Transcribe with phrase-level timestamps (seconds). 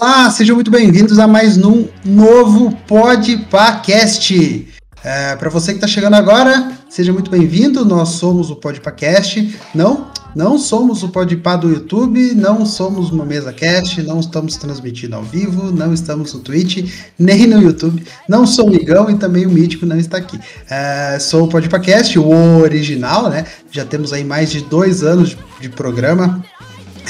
[0.00, 4.66] Olá, sejam muito bem-vindos a mais um novo Podpacast.
[5.04, 7.84] É, Para você que está chegando agora, seja muito bem-vindo.
[7.84, 9.58] Nós somos o Podpacast.
[9.74, 15.16] Não, não somos o Podpah do YouTube, não somos uma mesa cast, não estamos transmitindo
[15.16, 18.02] ao vivo, não estamos no Twitch, nem no YouTube.
[18.26, 20.40] Não sou o Migão e também o Mítico não está aqui.
[20.70, 23.44] É, sou o Podpacast, o original, né?
[23.70, 26.42] Já temos aí mais de dois anos de, de programa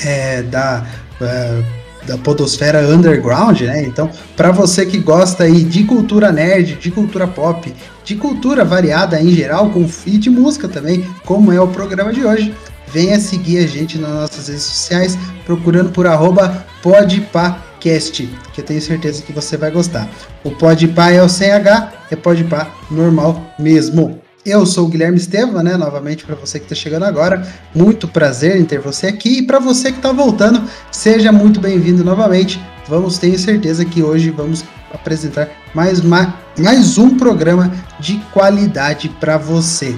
[0.05, 0.85] é, da.
[1.21, 1.80] é,
[2.11, 3.85] da podosfera underground, né?
[3.85, 7.73] Então, para você que gosta aí de cultura nerd, de cultura pop,
[8.05, 12.25] de cultura variada em geral, com e de música também, como é o programa de
[12.25, 12.53] hoje,
[12.93, 18.83] venha seguir a gente nas nossas redes sociais, procurando por arroba podpacast, que eu tenho
[18.83, 20.09] certeza que você vai gostar.
[20.43, 24.21] O podpah é o sem H, é podpah normal mesmo.
[24.51, 25.77] Eu sou o Guilherme Estevam, né?
[25.77, 29.61] Novamente para você que está chegando agora, muito prazer em ter você aqui e para
[29.61, 32.61] você que está voltando, seja muito bem-vindo novamente.
[32.89, 39.39] Vamos, tenho certeza que hoje vamos apresentar mais, ma- mais um programa de qualidade para
[39.39, 39.95] você.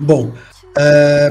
[0.00, 0.32] Bom,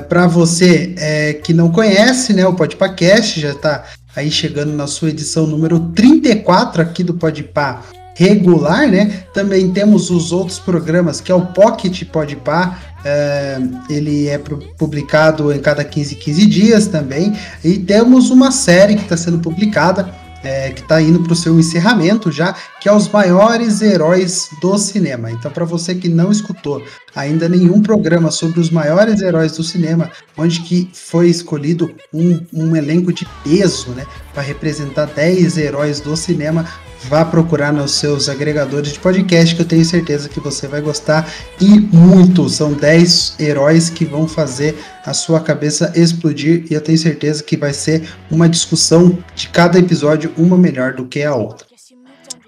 [0.07, 3.85] para você é, que não conhece, né, o Podpacast já está
[4.15, 7.81] aí chegando na sua edição número 34 aqui do Podpah
[8.19, 9.23] regular, né?
[9.33, 13.57] Também temos os outros programas, que é o Pocket Podpah, é,
[13.89, 14.37] ele é
[14.77, 20.13] publicado em cada 15, 15 dias também, e temos uma série que está sendo publicada,
[20.43, 24.77] é, que está indo para o seu encerramento já, que é os maiores heróis do
[24.77, 25.31] cinema.
[25.31, 26.83] Então, para você que não escutou
[27.15, 32.75] ainda nenhum programa sobre os maiores heróis do cinema, onde que foi escolhido um, um
[32.75, 36.65] elenco de peso, né, para representar 10 heróis do cinema,
[37.03, 41.31] vá procurar nos seus agregadores de podcast que eu tenho certeza que você vai gostar
[41.59, 42.49] e muito.
[42.49, 47.55] São 10 heróis que vão fazer a sua cabeça explodir e eu tenho certeza que
[47.55, 51.65] vai ser uma discussão de cada episódio uma melhor do que a outra.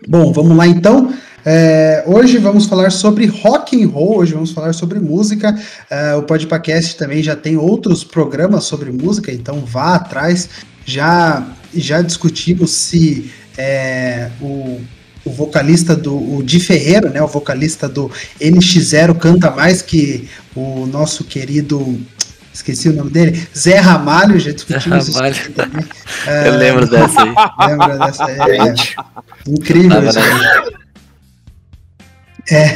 [0.08, 1.14] Bom, vamos lá então.
[1.44, 5.58] É, hoje vamos falar sobre rock and roll, hoje vamos falar sobre música.
[5.90, 10.50] É, o Podpacast também já tem outros programas sobre música, então vá atrás.
[10.86, 14.82] Já, já discutimos se é, o,
[15.24, 20.88] o vocalista do o Di Ferreira, né, o vocalista do NX0 canta mais que o
[20.88, 22.00] nosso querido
[22.54, 25.52] esqueci o nome dele, Zé Ramalho, já discutimos isso Ramalho.
[25.54, 25.86] também.
[26.46, 27.34] Eu lembro dessa aí.
[27.68, 28.32] Lembra dessa?
[28.32, 28.74] É,
[29.48, 30.20] incrível Tava isso.
[30.20, 30.82] aí.
[32.50, 32.74] É,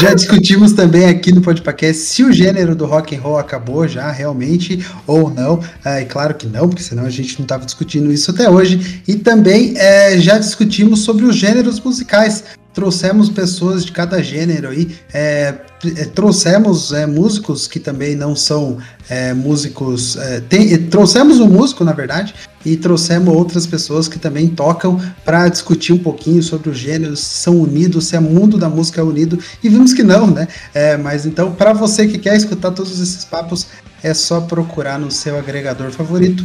[0.00, 4.10] já discutimos também aqui no podcast se o gênero do rock and roll acabou já
[4.10, 5.60] realmente ou não.
[5.84, 9.02] É claro que não, porque senão a gente não estava discutindo isso até hoje.
[9.06, 12.44] E também é, já discutimos sobre os gêneros musicais.
[12.78, 15.52] Trouxemos pessoas de cada gênero aí, é,
[15.96, 18.78] é, trouxemos é, músicos que também não são
[19.08, 20.16] é, músicos.
[20.16, 25.48] é, tem- trouxemos um músico, na verdade, e trouxemos outras pessoas que também tocam para
[25.48, 29.40] discutir um pouquinho sobre os gêneros, se são unidos, se é mundo da música unido,
[29.60, 30.46] e vimos que não, né?
[30.72, 33.66] É, mas então, para você que quer escutar todos esses papos,
[34.04, 36.44] é só procurar no seu agregador favorito.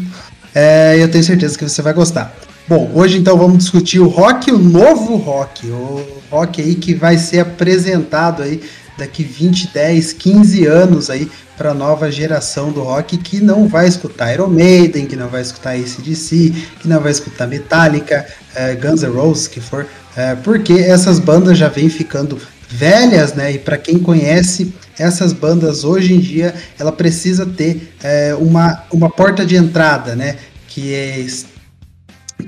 [0.56, 2.36] É, eu tenho certeza que você vai gostar.
[2.66, 6.02] Bom, hoje então vamos discutir o rock, o novo rock, o
[6.32, 8.62] rock aí que vai ser apresentado aí
[8.98, 13.86] daqui 20, 10, 15 anos aí para a nova geração do rock que não vai
[13.86, 18.26] escutar Iron Maiden, que não vai escutar ACDC, que não vai escutar Metallica,
[18.56, 22.40] eh, Guns N' Roses, que for, eh, porque essas bandas já vêm ficando
[22.70, 23.52] velhas, né?
[23.52, 29.10] E para quem conhece essas bandas hoje em dia, ela precisa ter eh, uma, uma
[29.10, 30.38] porta de entrada, né?
[30.66, 31.20] Que é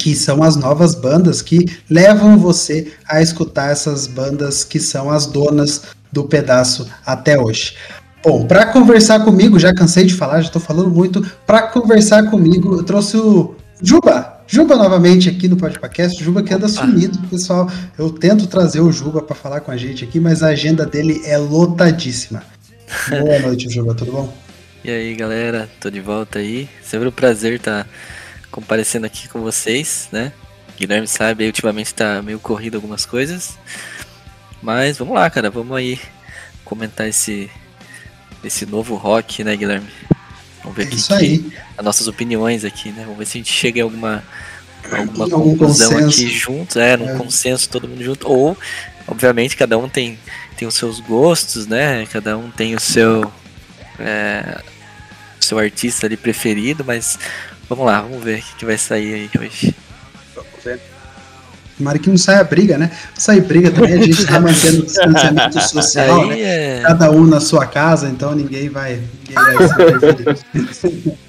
[0.05, 5.25] que são as novas bandas que levam você a escutar essas bandas que são as
[5.25, 5.81] donas
[6.11, 7.73] do pedaço até hoje.
[8.23, 11.25] Bom, para conversar comigo, já cansei de falar, já estou falando muito.
[11.47, 14.41] Para conversar comigo, eu trouxe o Juba.
[14.45, 16.23] Juba novamente aqui no Podcast.
[16.23, 17.67] Juba que anda sumido, pessoal.
[17.97, 21.23] Eu tento trazer o Juba para falar com a gente aqui, mas a agenda dele
[21.25, 22.43] é lotadíssima.
[23.09, 24.31] Boa noite, Juba, tudo bom?
[24.83, 26.69] E aí, galera, tô de volta aí.
[26.83, 27.87] Sempre um prazer estar
[28.55, 30.31] comparecendo aqui com vocês, né?
[30.77, 33.57] Guilherme sabe, ultimamente tá meio corrido algumas coisas.
[34.61, 35.99] Mas vamos lá, cara, vamos aí
[36.63, 37.49] comentar esse
[38.43, 39.87] esse novo rock, né, Guilherme?
[40.63, 41.51] Vamos ver É aqui isso que- aí.
[41.77, 43.01] as nossas opiniões aqui, né?
[43.03, 44.23] Vamos ver se a gente chega em alguma,
[44.91, 46.21] alguma conclusão consenso.
[46.21, 47.17] aqui juntos, é, num É.
[47.17, 48.27] consenso todo mundo junto.
[48.29, 48.57] Ou,
[49.07, 50.17] obviamente, cada um tem,
[50.55, 52.05] tem os seus gostos, né?
[52.07, 53.31] Cada um tem o seu
[53.99, 54.61] é,
[55.41, 57.17] o seu artista ali preferido, mas
[57.69, 59.75] vamos lá, vamos ver o que, que vai sair aí hoje.
[61.77, 62.89] Tomara que não saia briga, né?
[63.15, 66.39] Sair briga também, a gente tá mantendo o distanciamento social, né?
[66.39, 66.81] É.
[66.81, 71.15] Cada um na sua casa, então ninguém vai, ninguém vai.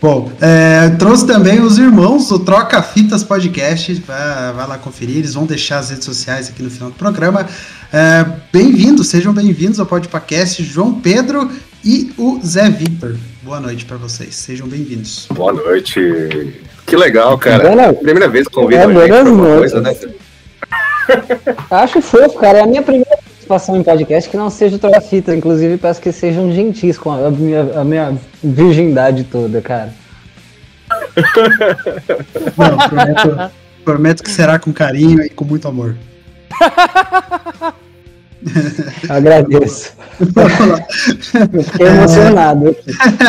[0.00, 3.94] Bom, é, trouxe também os irmãos do Troca Fitas Podcast.
[4.06, 7.46] Vai, vai lá conferir, eles vão deixar as redes sociais aqui no final do programa.
[7.92, 11.50] É, bem-vindos, sejam bem-vindos ao Podcast João Pedro
[11.84, 13.16] e o Zé Victor.
[13.42, 15.26] Boa noite para vocês, sejam bem-vindos.
[15.30, 16.00] Boa noite.
[16.86, 17.76] Que legal, cara.
[17.76, 19.72] Boa Primeira vez que convido É, a gente pra noites.
[19.72, 19.94] coisa, né?
[21.70, 22.58] Acho fofo, cara.
[22.58, 25.36] É a minha primeira participação em podcast que não seja troca-fita.
[25.36, 29.92] Inclusive, peço que sejam gentis com a minha, a minha virgindade toda, cara.
[32.56, 33.52] Não, prometo,
[33.84, 35.96] prometo que será com carinho e com muito amor.
[39.08, 39.92] Agradeço.
[41.64, 42.76] Fiquei emocionado.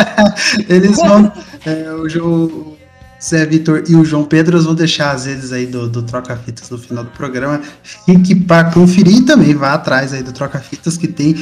[0.68, 1.32] Eles vão.
[1.64, 2.76] é, o, João,
[3.22, 6.70] Zé Vitor e o João Pedro vão deixar as redes aí do, do Troca Fitas
[6.70, 7.60] no final do programa.
[8.04, 11.34] Fique para conferir também vá atrás aí do Troca Fitas que tem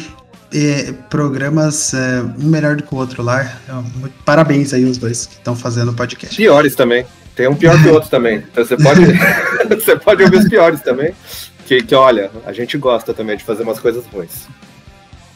[0.52, 3.58] é, programas é, um melhor do que o outro lá.
[3.96, 6.36] Muito- parabéns aí os dois que estão fazendo o podcast.
[6.36, 7.04] Piores também.
[7.34, 8.44] Tem um pior que o outro também.
[8.52, 9.00] Então você pode,
[9.68, 11.12] você pode ouvir os piores também.
[11.66, 14.46] Que, que olha, a gente gosta também de fazer umas coisas ruins.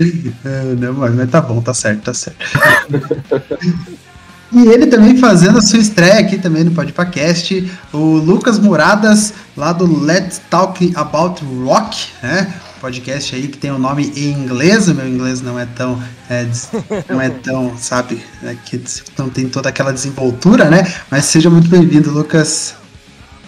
[0.45, 2.39] É, não, mas, mas tá bom, tá certo, tá certo.
[4.51, 9.73] E ele também fazendo a sua estreia aqui também no Podpacast, o Lucas Muradas, lá
[9.73, 12.55] do Let's Talk About Rock, né?
[12.81, 16.47] Podcast aí que tem o nome em inglês, o meu inglês não é tão, é,
[17.11, 18.83] não é tão, sabe, é, que
[19.19, 20.95] não tem toda aquela desenvoltura, né?
[21.11, 22.75] Mas seja muito bem-vindo, Lucas.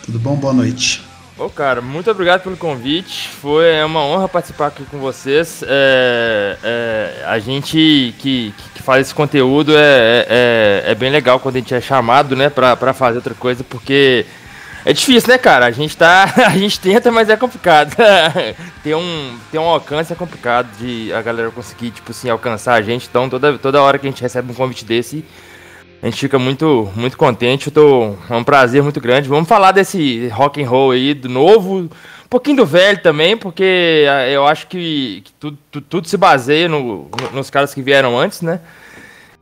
[0.04, 0.36] Tudo bom?
[0.36, 1.09] Boa noite.
[1.40, 3.30] Ô, cara, muito obrigado pelo convite.
[3.30, 5.64] Foi é uma honra participar aqui com vocês.
[5.66, 11.56] É, é, a gente que, que faz esse conteúdo é, é, é bem legal quando
[11.56, 14.26] a gente é chamado, né, pra, pra fazer outra coisa, porque
[14.84, 15.64] é difícil, né, cara?
[15.64, 16.30] A gente tá.
[16.46, 17.96] A gente tenta, mas é complicado.
[18.84, 22.82] ter, um, ter um alcance é complicado de a galera conseguir, tipo assim, alcançar a
[22.82, 23.06] gente.
[23.08, 25.24] Então, toda, toda hora que a gente recebe um convite desse,
[26.02, 27.66] a gente fica muito, muito contente.
[27.68, 29.28] Eu tô, é um prazer muito grande.
[29.28, 31.88] Vamos falar desse rock and roll aí, do novo, um
[32.28, 36.68] pouquinho do velho também, porque ah, eu acho que, que tudo, tudo, tudo se baseia
[36.68, 38.60] no- no- nos caras que vieram antes, né?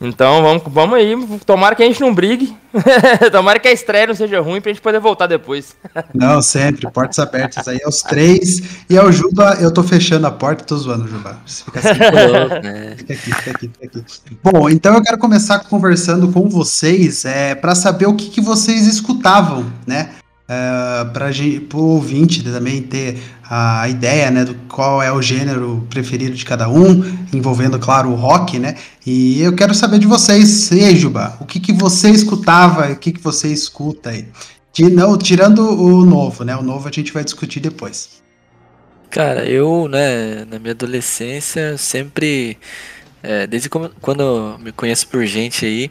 [0.00, 1.16] Então vamos, vamos aí.
[1.44, 2.56] Tomara que a gente não brigue.
[3.32, 5.76] Tomara que a estreia não seja ruim pra gente poder voltar depois.
[6.14, 8.84] Não, sempre, portas abertas aí aos três.
[8.88, 11.38] E ao Juba, eu tô fechando a porta, tô zoando, Juba.
[11.44, 11.98] Fica assim.
[12.68, 14.38] É, Fica aqui, fica aqui, fica aqui.
[14.42, 18.86] Bom, então eu quero começar conversando com vocês é, para saber o que, que vocês
[18.86, 20.10] escutavam, né?
[20.50, 21.30] É, para
[21.74, 26.70] o ouvinte também ter a ideia, né, do qual é o gênero preferido de cada
[26.70, 28.76] um, envolvendo, claro, o rock, né?
[29.04, 32.96] E eu quero saber de vocês, e aí, Juba, o que, que você escutava, o
[32.96, 34.26] que, que você escuta aí?
[34.72, 36.56] De, não, tirando o novo, né?
[36.56, 38.22] O novo a gente vai discutir depois.
[39.10, 42.56] Cara, eu, né, na minha adolescência, sempre,
[43.22, 45.90] é, desde quando eu me conheço por gente aí,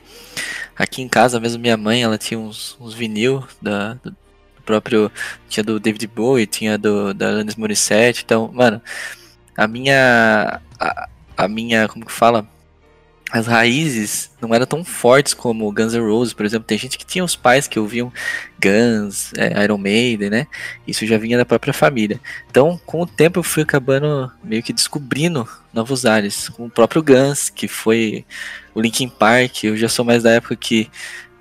[0.76, 3.98] aqui em casa mesmo, minha mãe, ela tinha uns, uns vinil da,
[4.68, 5.10] próprio,
[5.48, 8.82] tinha do David Bowie, tinha do, da Alanis Morissette, então, mano,
[9.56, 12.46] a minha, a, a minha, como que fala?
[13.30, 16.66] As raízes não eram tão fortes como Guns N' Roses, por exemplo.
[16.66, 18.12] Tem gente que tinha os pais que ouviam
[18.58, 20.48] Guns, é, Iron Maiden, né?
[20.88, 22.22] Isso já vinha da própria família.
[22.50, 26.48] Então, com o tempo, eu fui acabando meio que descobrindo novos ares.
[26.48, 28.26] Com o próprio Guns, que foi
[28.74, 29.66] o Linkin Park.
[29.66, 30.90] Eu já sou mais da época que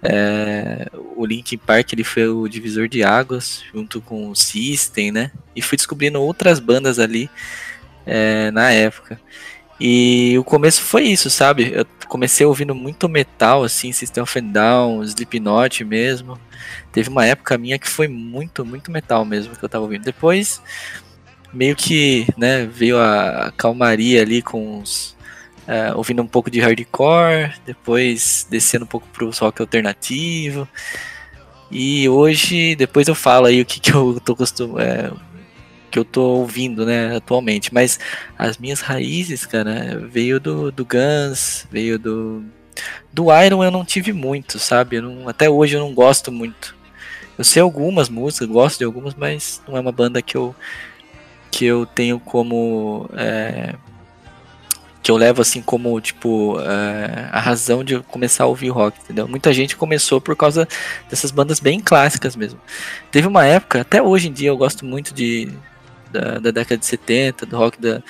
[0.08, 5.30] é, o Linkin Park ele foi o divisor de águas, junto com o System, né?
[5.54, 7.28] E fui descobrindo outras bandas ali
[8.06, 9.20] é, na época.
[9.80, 11.72] E o começo foi isso, sabe?
[11.74, 16.38] Eu comecei ouvindo muito metal, assim, System of a Down, Slipknot mesmo.
[16.92, 20.04] Teve uma época minha que foi muito, muito metal mesmo que eu tava ouvindo.
[20.04, 20.62] Depois,
[21.52, 25.15] meio que, né, veio a calmaria ali com os.
[25.66, 30.68] É, ouvindo um pouco de hardcore, depois descendo um pouco pro rock alternativo.
[31.70, 35.10] E hoje, depois eu falo aí o que, que eu tô costum, é,
[35.90, 37.74] que eu tô ouvindo, né, atualmente.
[37.74, 37.98] Mas
[38.38, 42.44] as minhas raízes, cara, veio do, do Guns, veio do.
[43.12, 45.00] Do Iron eu não tive muito, sabe?
[45.00, 46.76] Não- até hoje eu não gosto muito.
[47.38, 50.54] Eu sei algumas músicas, gosto de algumas, mas não é uma banda que eu
[51.50, 53.74] que eu tenho como é,
[55.06, 59.28] que eu levo assim como tipo é, a razão de começar a ouvir rock, entendeu?
[59.28, 60.66] Muita gente começou por causa
[61.08, 62.58] dessas bandas bem clássicas mesmo.
[63.12, 65.48] Teve uma época, até hoje em dia eu gosto muito de
[66.10, 68.02] da, da década de 70, do rock da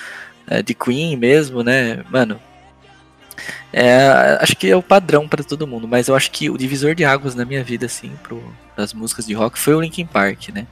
[0.47, 2.03] é, de Queen mesmo, né?
[2.09, 2.39] Mano,
[3.71, 6.95] é, acho que é o padrão para todo mundo, mas eu acho que o divisor
[6.95, 8.41] de águas na minha vida, assim, pro,
[8.75, 10.65] das músicas de rock foi o Linkin Park, né?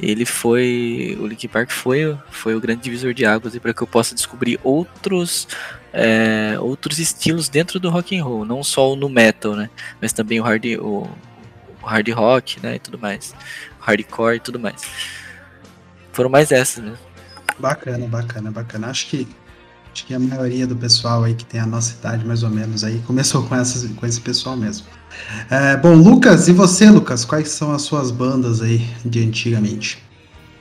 [0.00, 1.16] Ele foi.
[1.20, 4.58] O Linkin Park foi, foi o grande divisor de águas para que eu possa descobrir
[4.62, 5.48] outros.
[5.92, 9.70] é, outros estilos dentro do rock and roll, não só o no metal, né?
[10.00, 11.08] Mas também o hard, o,
[11.82, 12.76] o hard rock, né?
[12.76, 13.34] E tudo mais.
[13.80, 14.82] Hardcore e tudo mais.
[16.12, 16.94] Foram mais essas, né?
[17.58, 18.88] Bacana, bacana, bacana.
[18.88, 19.28] Acho que
[19.92, 22.84] acho que a maioria do pessoal aí que tem a nossa idade, mais ou menos,
[22.84, 24.86] aí começou com, essas, com esse pessoal mesmo.
[25.50, 27.24] É, bom, Lucas, e você, Lucas?
[27.24, 30.02] Quais são as suas bandas aí de antigamente?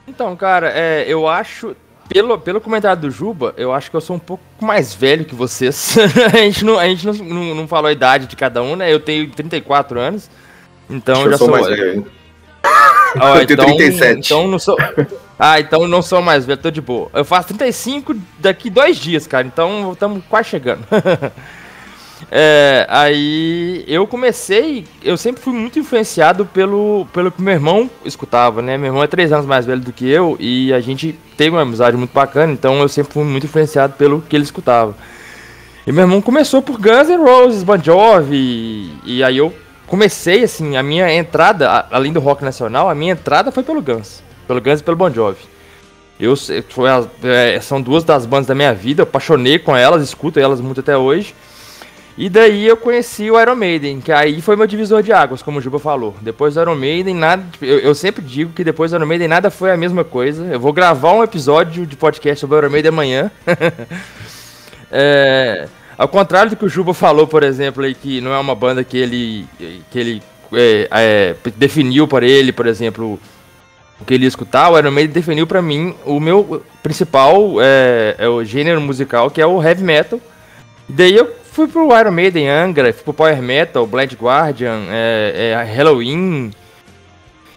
[0.08, 1.76] Então, cara, é, eu acho.
[2.08, 5.36] Pelo, pelo comentário do Juba, eu acho que eu sou um pouco mais velho que
[5.36, 5.98] vocês.
[6.34, 8.92] a gente, não, a gente não, não, não falou a idade de cada um, né?
[8.92, 10.30] Eu tenho 34 anos.
[10.90, 11.58] Então eu já sou sou.
[11.58, 12.08] mais velho.
[13.20, 14.20] Ó, Eu tenho 37.
[14.20, 14.78] Então não sou.
[15.38, 17.10] Ah, então não sou mais velho, tô de boa.
[17.14, 19.46] Eu faço 35 daqui dois dias, cara.
[19.46, 20.86] Então estamos quase chegando.
[22.32, 28.62] É, aí eu comecei, eu sempre fui muito influenciado pelo, pelo que meu irmão escutava,
[28.62, 28.78] né?
[28.78, 31.62] Meu irmão é três anos mais velho do que eu e a gente teve uma
[31.62, 34.96] amizade muito bacana, então eu sempre fui muito influenciado pelo que ele escutava.
[35.86, 39.54] E meu irmão começou por Guns N' Roses, Bon Jovi, e, e aí eu
[39.86, 43.82] comecei, assim, a minha entrada, a- além do rock nacional, a minha entrada foi pelo
[43.82, 44.22] Guns.
[44.48, 45.40] Pelo Guns e pelo Bon Jovi.
[46.20, 46.34] Eu,
[46.70, 50.40] foi as- é, são duas das bandas da minha vida, eu apaixonei com elas, escuto
[50.40, 51.34] elas muito até hoje.
[52.18, 55.60] E daí eu conheci o Iron Maiden, que aí foi meu divisor de águas, como
[55.60, 56.16] o Juba falou.
[56.20, 57.46] Depois do Iron Maiden, nada.
[57.62, 60.44] Eu, eu sempre digo que depois do Iron Maiden nada foi a mesma coisa.
[60.46, 63.32] Eu vou gravar um episódio de podcast sobre o Iron Maiden amanhã.
[64.90, 68.56] É, ao contrário do que o Juba falou, por exemplo, aí, que não é uma
[68.56, 69.46] banda que ele,
[69.92, 73.20] que ele é, é, definiu para ele, por exemplo,
[74.00, 78.30] o que ele escutar, o Iron Maiden definiu para mim o meu principal é, é
[78.30, 80.22] o gênero musical, que é o heavy metal.
[80.88, 85.56] E daí eu fui pro Iron Maiden, Angra, fui pro Power Metal, Blind Guardian, é,
[85.58, 86.52] é, Halloween.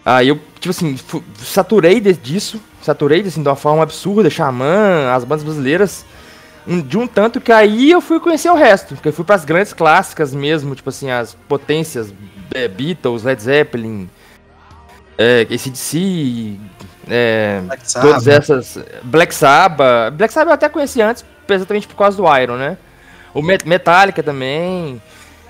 [0.03, 5.13] Aí eu, tipo assim, fu- saturei de- disso, saturei assim, de uma forma absurda, Xamã,
[5.15, 6.07] as bandas brasileiras,
[6.67, 9.45] um- de um tanto que aí eu fui conhecer o resto, que eu fui pras
[9.45, 12.11] grandes clássicas mesmo, tipo assim, as potências,
[12.55, 14.09] é, Beatles, Led Zeppelin,
[15.19, 16.59] é, ACDC,
[17.07, 18.79] é, Black todas essas.
[19.03, 20.15] Black Sabbath.
[20.15, 22.79] Black Sabbath eu até conheci antes, exatamente por causa do Iron, né?
[23.35, 25.01] O Met- Metallica também.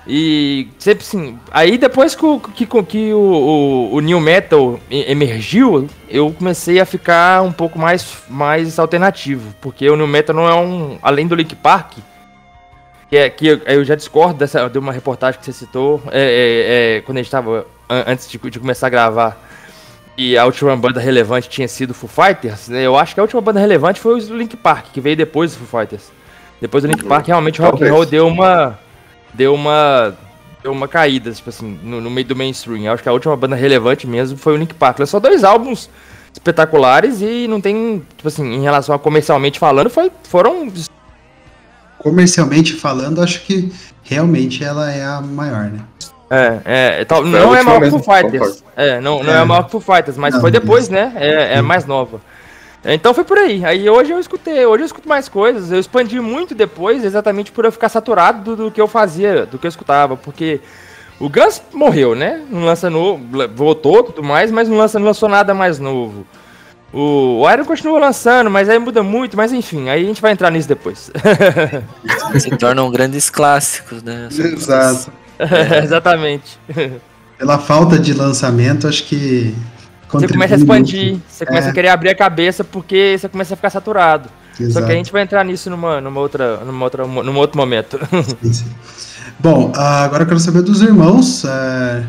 [0.07, 1.37] E sempre assim.
[1.51, 6.85] Aí depois que, o- que, que o, o, o New Metal emergiu, eu comecei a
[6.85, 9.53] ficar um pouco mais, mais alternativo.
[9.61, 10.97] Porque o New Metal não é um.
[11.01, 11.97] Além do Link Park.
[13.09, 16.01] Que, é, que eu, eu já discordo dessa, de uma reportagem que você citou.
[16.11, 17.65] é, é, é, quando a gente tava.
[17.89, 19.47] an- Antes de, de começar a gravar
[20.17, 23.41] e a última banda relevante tinha sido Foo Fighters, né, eu acho que a última
[23.41, 26.11] banda relevante foi o Link Park, que veio depois do Foo Fighters.
[26.61, 28.79] Depois do Link Park, realmente o rock and roll deu uma.
[29.33, 30.13] Deu uma.
[30.61, 32.83] Deu uma caída, tipo assim, no, no meio do mainstream.
[32.83, 34.99] Eu acho que a última banda relevante mesmo foi o Link Park.
[34.99, 35.89] Lançou dois álbuns
[36.31, 40.71] espetaculares e não tem, tipo assim, em relação a comercialmente falando, foi, foram.
[41.97, 43.71] Comercialmente falando, acho que
[44.03, 45.79] realmente ela é a maior, né?
[46.29, 46.61] É,
[47.01, 48.63] é, tal, Foi a não é maior que Foo Fighters.
[48.75, 49.41] É, não, não É.
[49.41, 51.11] é maior que Foo Fighters, mas Não, foi depois, né?
[51.15, 52.21] É, é mais nova.
[52.83, 53.63] Então foi por aí.
[53.63, 55.71] Aí hoje eu escutei, hoje eu escuto mais coisas.
[55.71, 59.59] Eu expandi muito depois, exatamente por eu ficar saturado do, do que eu fazia, do
[59.59, 60.17] que eu escutava.
[60.17, 60.59] Porque
[61.19, 62.41] o Guns morreu, né?
[62.49, 63.23] Não lança novo,
[63.55, 66.25] voltou e tudo mais, mas não, lança, não lançou nada mais novo.
[66.91, 70.33] O, o Iron continua lançando, mas aí muda muito, mas enfim, aí a gente vai
[70.33, 71.11] entrar nisso depois.
[72.37, 74.27] Se tornam grandes clássicos, né?
[74.31, 75.11] Exato.
[75.83, 76.59] Exatamente.
[77.37, 79.55] Pela falta de lançamento, acho que.
[80.11, 81.71] Você começa a expandir, você começa É.
[81.71, 84.29] a querer abrir a cabeça porque você começa a ficar saturado.
[84.57, 84.85] Só Exato.
[84.85, 87.97] que a gente vai entrar nisso numa, numa outra, numa outra, num outro momento.
[88.43, 88.65] Sim, sim.
[89.39, 91.43] Bom, agora eu quero saber dos irmãos.
[91.45, 92.03] é,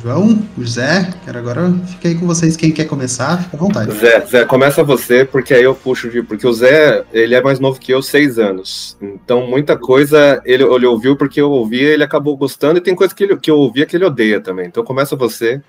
[0.00, 2.56] João, José, quero agora fica aí com vocês.
[2.56, 3.90] Quem quer começar, fica à vontade.
[3.98, 6.22] Zé, Zé, começa você, porque aí eu puxo de.
[6.22, 8.96] Porque o Zé, ele é mais novo que eu, seis anos.
[9.02, 13.12] Então, muita coisa ele, ele ouviu porque eu ouvia, ele acabou gostando, e tem coisa
[13.14, 14.66] que, ele, que eu ouvia que ele odeia também.
[14.66, 15.60] Então, começa você.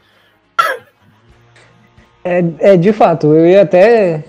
[2.24, 4.24] É, é, de fato, eu ia até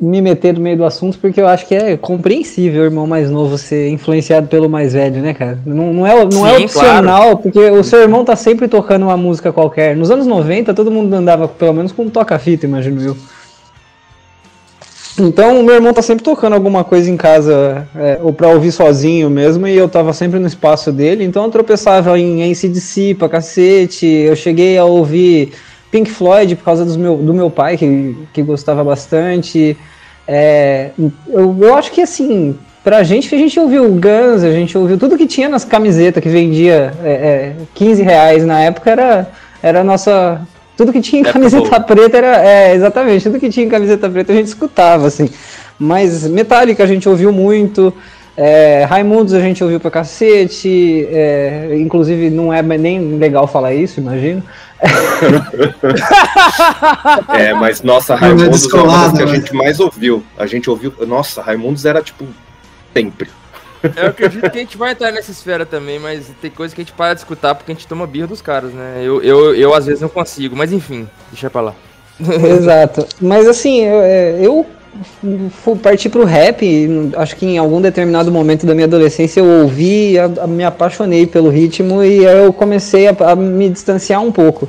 [0.00, 3.30] me meter no meio do assunto, porque eu acho que é compreensível o irmão mais
[3.30, 5.58] novo ser influenciado pelo mais velho, né, cara?
[5.64, 9.16] Não, não é, não é Sim, opcional, porque o seu irmão tá sempre tocando uma
[9.16, 9.96] música qualquer.
[9.96, 13.16] Nos anos 90, todo mundo andava pelo menos com um toca-fita, imagino eu.
[15.18, 18.72] Então, o meu irmão tá sempre tocando alguma coisa em casa, é, ou pra ouvir
[18.72, 23.28] sozinho mesmo, e eu tava sempre no espaço dele, então eu tropeçava em ACDC pra
[23.28, 25.52] cacete, eu cheguei a ouvir
[25.92, 29.76] Pink Floyd por causa meu, do meu pai, que, que gostava bastante.
[30.26, 30.90] É,
[31.28, 34.96] eu, eu acho que assim, pra gente que a gente ouviu Guns, a gente ouviu
[34.96, 39.30] tudo que tinha nas camisetas que vendia é, é, 15 reais na época era,
[39.62, 40.40] era a nossa.
[40.78, 42.42] Tudo que tinha em camiseta preta era.
[42.42, 45.28] É, exatamente, tudo que tinha em camiseta preta a gente escutava, assim.
[45.78, 47.92] Mas Metallica a gente ouviu muito.
[48.36, 54.00] É, Raimundos a gente ouviu pra cacete, é, inclusive não é nem legal falar isso,
[54.00, 54.42] imagino.
[57.28, 59.34] É, mas nossa, é Raimundos é uma das que a né?
[59.36, 60.24] gente mais ouviu.
[60.36, 60.92] A gente ouviu.
[61.06, 62.26] Nossa, Raimundos era tipo.
[62.92, 63.30] Sempre.
[63.96, 66.84] Eu acredito que a gente vai entrar nessa esfera também, mas tem coisa que a
[66.84, 69.00] gente para de escutar porque a gente toma birra dos caras, né?
[69.02, 71.74] Eu, eu, eu às vezes não consigo, mas enfim, deixa pra lá.
[72.20, 73.06] Exato.
[73.20, 74.66] Mas assim, eu, é, eu
[75.50, 76.62] fu- parti pro rap,
[77.16, 81.48] acho que em algum determinado momento da minha adolescência eu ouvi, a- me apaixonei pelo
[81.48, 84.68] ritmo e eu comecei a, a me distanciar um pouco.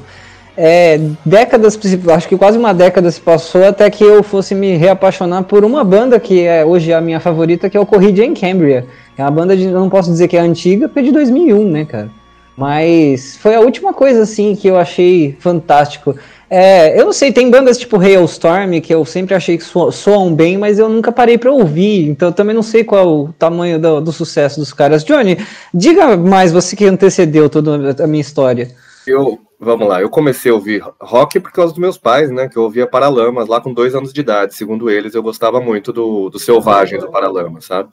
[0.56, 1.80] É, décadas,
[2.16, 5.84] acho que quase uma década se passou até que eu fosse me reapaixonar por uma
[5.84, 8.86] banda que é hoje a minha favorita, que é o Corrida em Cambria.
[9.18, 11.70] É uma banda de, eu não posso dizer que é antiga, porque é de 2001,
[11.70, 12.10] né, cara?
[12.56, 16.16] Mas foi a última coisa, assim, que eu achei fantástico.
[16.56, 20.36] É, eu não sei, tem bandas tipo Hailstorm que eu sempre achei que so- soam
[20.36, 23.34] bem, mas eu nunca parei pra ouvir, então eu também não sei qual é o
[23.40, 25.04] tamanho do, do sucesso dos caras.
[25.04, 25.36] Johnny,
[25.74, 28.70] diga mais, você que antecedeu toda a minha história.
[29.08, 32.48] Eu, vamos lá, eu comecei a ouvir rock por causa dos meus pais, né?
[32.48, 34.54] Que eu ouvia Paralamas lá com dois anos de idade.
[34.54, 37.90] Segundo eles, eu gostava muito do, do Selvagem do Paralamas, sabe?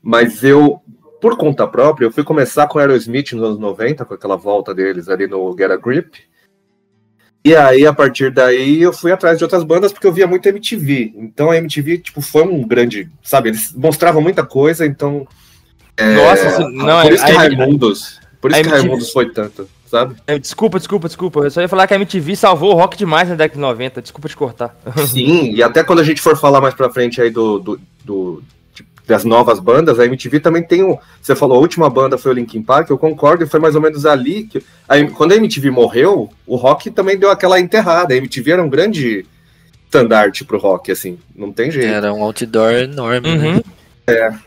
[0.00, 0.80] Mas eu,
[1.20, 5.08] por conta própria, eu fui começar com Aerosmith nos anos 90, com aquela volta deles
[5.08, 6.29] ali no Get a Grip.
[7.44, 10.46] E aí, a partir daí, eu fui atrás de outras bandas porque eu via muito
[10.46, 11.12] MTV.
[11.16, 13.08] Então a MTV, tipo, foi um grande.
[13.22, 15.26] Sabe, eles mostravam muita coisa, então.
[15.96, 18.20] é, Nossa, não, por isso que a- Raimundos.
[18.40, 20.16] Por isso que MTV Raimundos foi tanto, sabe?
[20.26, 21.40] É, Desculpa, desculpa, desculpa.
[21.40, 24.02] Eu só ia falar que a MTV salvou o rock demais na década de 90.
[24.02, 24.76] Desculpa te cortar.
[25.06, 28.42] Sim, e até quando a gente for falar mais pra frente aí do, do, do-
[29.10, 30.96] das novas bandas, a MTV também tem um.
[31.20, 33.80] Você falou, a última banda foi o Linkin Park, eu concordo, e foi mais ou
[33.80, 34.62] menos ali que.
[34.88, 38.14] a- quando a MTV morreu, o rock também deu aquela enterrada.
[38.14, 39.26] A MTV era um grande
[39.84, 41.88] estandarte pro rock, assim, não tem jeito.
[41.88, 43.54] Era um outdoor enorme, né?
[43.56, 44.38] Uhum.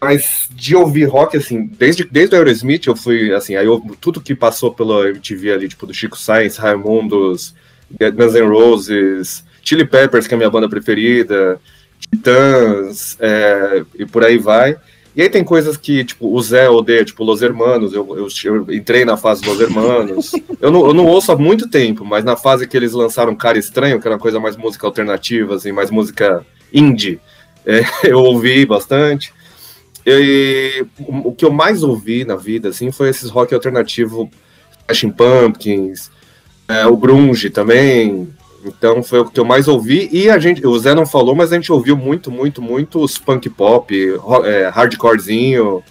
[0.00, 4.20] Mas de ouvir rock, assim, desde, desde o Aerosmith eu fui, assim, aí eu, tudo
[4.20, 7.54] que passou pela MTV ali, tipo, do Chico Sainz, Raimundos,
[7.90, 11.60] Guns N' Roses, Chili Peppers, que é a minha banda preferida,
[12.00, 14.76] Titãs, é, e por aí vai.
[15.14, 18.74] E aí tem coisas que, tipo, o Zé odeia, tipo, Los Hermanos, eu, eu, eu
[18.74, 20.32] entrei na fase Los Hermanos.
[20.60, 23.58] eu, não, eu não ouço há muito tempo, mas na fase que eles lançaram Cara
[23.58, 27.20] Estranho, que era uma coisa mais música alternativa, assim, mais música indie,
[27.66, 29.32] é, eu ouvi bastante.
[30.06, 34.30] E o que eu mais ouvi na vida, assim, foi esses rock alternativo,
[34.88, 36.10] Smashing Pumpkins,
[36.68, 38.28] é, o grunge também.
[38.64, 40.08] Então foi o que eu mais ouvi.
[40.12, 43.18] E a gente, o Zé não falou, mas a gente ouviu muito, muito, muito os
[43.18, 43.94] punk pop,
[44.44, 45.82] é, hardcorezinho,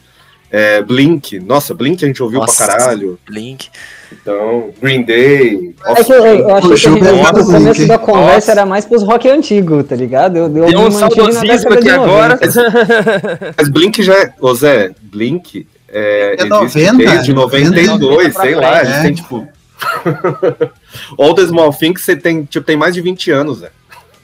[0.51, 1.39] é, Blink.
[1.39, 2.65] Nossa, Blink a gente ouviu Nossa.
[2.65, 3.19] pra caralho.
[3.25, 3.69] Blink.
[4.11, 5.75] Então, Green Day.
[5.85, 8.51] É que eu, eu achei O que gente, do começo da conversa Nossa.
[8.51, 10.37] era mais pros rock antigo, tá ligado?
[10.37, 12.39] Eu, eu Deu um saudosismo aqui agora.
[12.41, 13.53] 90.
[13.57, 14.33] Mas Blink já é.
[14.39, 18.81] Ô Zé, Blink é, É existe 90, desde 92, 90 sei lá.
[18.81, 19.01] Eles é.
[19.01, 19.47] têm tipo.
[21.17, 23.69] All the Small Things você tem, tipo, tem mais de 20 anos, Zé.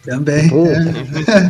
[0.05, 0.51] Também.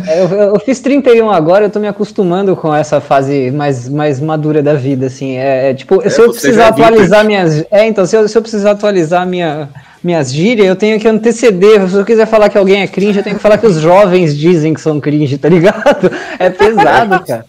[0.08, 0.12] é.
[0.14, 4.20] É, Eu, eu fiz 31 agora, eu tô me acostumando com essa fase mais, mais
[4.22, 5.36] madura da vida, assim.
[5.36, 7.66] É, é, tipo, se eu precisar é atualizar minhas.
[7.70, 9.70] É, então, se eu, se eu precisar atualizar minha,
[10.02, 11.90] minhas gírias, eu tenho que anteceder.
[11.90, 14.38] Se eu quiser falar que alguém é cringe, eu tenho que falar que os jovens
[14.38, 16.10] dizem que são cringe, tá ligado?
[16.40, 17.46] É pesado, cara.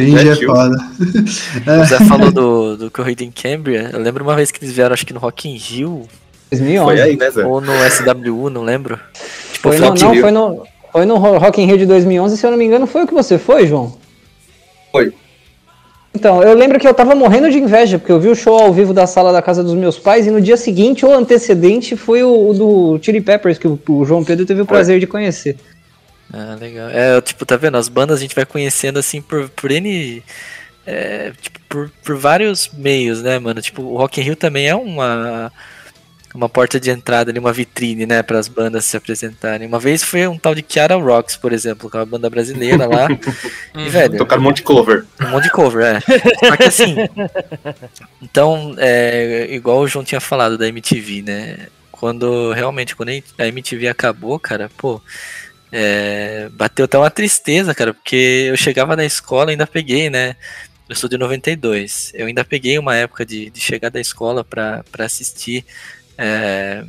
[0.00, 0.76] Cringe é foda.
[1.82, 3.90] O Zé falou do, do Corrida em Cambria.
[3.92, 6.02] Eu lembro uma vez que eles vieram, acho que no Rock in Rio,
[6.50, 6.84] 2011.
[6.84, 7.44] Foi aí, né, Zé?
[7.44, 8.98] ou no SWU, não lembro.
[9.52, 10.62] Tipo, Foi no, não, foi no.
[10.90, 13.06] Foi no Ro- Rock in Rio de 2011, se eu não me engano, foi o
[13.06, 13.94] que você foi, João?
[14.90, 15.12] Foi.
[16.14, 18.72] Então, eu lembro que eu tava morrendo de inveja, porque eu vi o show ao
[18.72, 22.22] vivo da sala da casa dos meus pais e no dia seguinte, ou antecedente, foi
[22.22, 25.56] o, o do Chili Peppers, que o, o João Pedro teve o prazer de conhecer.
[26.32, 26.88] Ah, legal.
[26.90, 27.76] É, tipo, tá vendo?
[27.76, 30.22] As bandas a gente vai conhecendo assim por, por N.
[30.86, 33.60] é, tipo, por, por vários meios, né, mano?
[33.60, 35.52] Tipo, o Rock in Rio também é uma.
[36.34, 39.66] Uma porta de entrada ali, uma vitrine, né, para as bandas se apresentarem.
[39.66, 42.86] Uma vez foi um tal de Kiara Rocks, por exemplo, que é uma banda brasileira
[42.86, 43.08] lá.
[43.74, 45.06] e, velho, Tocaram um monte de cover.
[45.22, 46.00] um monte de cover, é.
[46.46, 46.96] Só que assim.
[48.20, 51.68] Então, é, igual o João tinha falado da MTV, né?
[51.90, 55.00] Quando realmente, quando a MTV acabou, cara, pô.
[55.70, 60.36] É, bateu até uma tristeza, cara, porque eu chegava na escola ainda peguei, né?
[60.88, 62.12] Eu sou de 92.
[62.14, 65.64] Eu ainda peguei uma época de, de chegar da escola pra assistir.
[66.16, 66.84] é,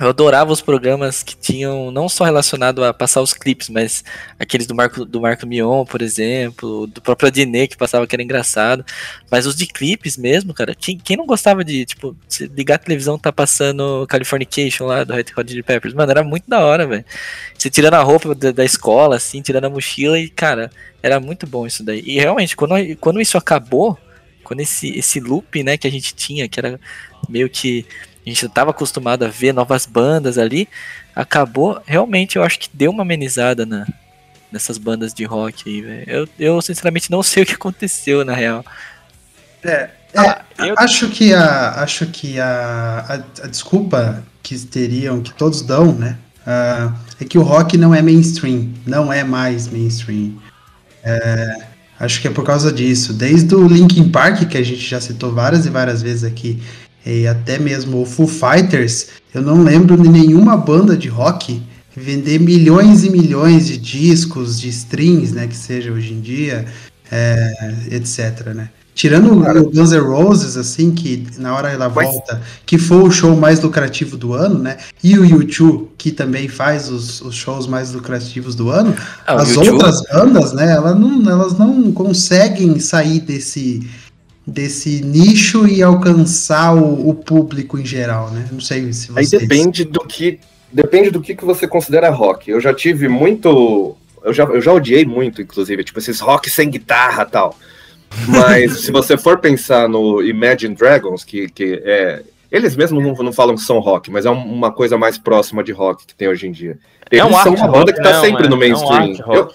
[0.00, 4.02] eu adorava os programas que tinham não só relacionado a passar os clipes, mas
[4.38, 8.22] aqueles do Marco, do Marco Mion, por exemplo, do próprio Adnet que passava que era
[8.22, 8.84] engraçado,
[9.30, 12.16] mas os de clipes mesmo, cara, quem, quem não gostava de, tipo,
[12.56, 16.50] ligar a televisão tá passando Californication lá do Red Hot Chili Peppers, mano, era muito
[16.50, 17.04] da hora, velho.
[17.56, 21.46] Você tirando a roupa da, da escola, assim, tirando a mochila e, cara, era muito
[21.46, 22.02] bom isso daí.
[22.04, 23.96] E realmente, quando, quando isso acabou,
[24.42, 26.80] quando esse, esse loop, né, que a gente tinha, que era
[27.28, 27.86] meio que
[28.24, 30.68] a gente estava acostumado a ver novas bandas ali,
[31.14, 33.86] acabou, realmente eu acho que deu uma amenizada na,
[34.50, 36.04] nessas bandas de rock aí, velho.
[36.06, 38.64] Eu, eu sinceramente não sei o que aconteceu, na real.
[39.62, 45.32] É, Ah, eu- acho que a acho que a, a, a desculpa que teriam que
[45.32, 50.34] todos dão, né, ah, é que o rock não é mainstream, não é mais mainstream.
[51.02, 51.56] É,
[52.00, 53.12] acho que é por causa disso.
[53.12, 56.62] Desde o Linkin Park que a gente já citou várias e várias vezes aqui,
[57.04, 61.62] e até mesmo o Foo Fighters, eu não lembro de nenhuma banda de rock
[61.96, 66.64] vender milhões e milhões de discos, de strings, né, que seja hoje em dia,
[67.10, 68.68] é, etc, né.
[68.94, 73.34] Tirando o Guns N' Roses, assim, que na hora ela volta, que foi o show
[73.34, 74.76] mais lucrativo do ano, né?
[75.02, 78.94] E o U2, que também faz os, os shows mais lucrativos do ano.
[79.26, 80.70] Ah, As U2 outras bandas, né?
[80.70, 83.84] Elas não, elas não conseguem sair desse,
[84.46, 88.46] desse nicho e alcançar o, o público em geral, né?
[88.52, 89.42] Não sei se Aí vocês...
[89.42, 90.38] depende do que
[90.72, 92.50] depende do que, que você considera rock.
[92.50, 96.68] Eu já tive muito, eu já, eu já odiei muito, inclusive, tipo esses rock sem
[96.68, 97.56] guitarra tal.
[98.28, 103.32] Mas se você for pensar no Imagine Dragons, que, que é eles mesmos não, não
[103.32, 106.28] falam que são rock, mas é um- uma coisa mais próxima de rock que tem
[106.28, 106.78] hoje em dia.
[107.10, 108.20] É Eles um são uma banda rock, que tá né?
[108.20, 109.14] sempre É- no é um mainstream.
[109.26, 109.36] rock.
[109.36, 109.50] eu,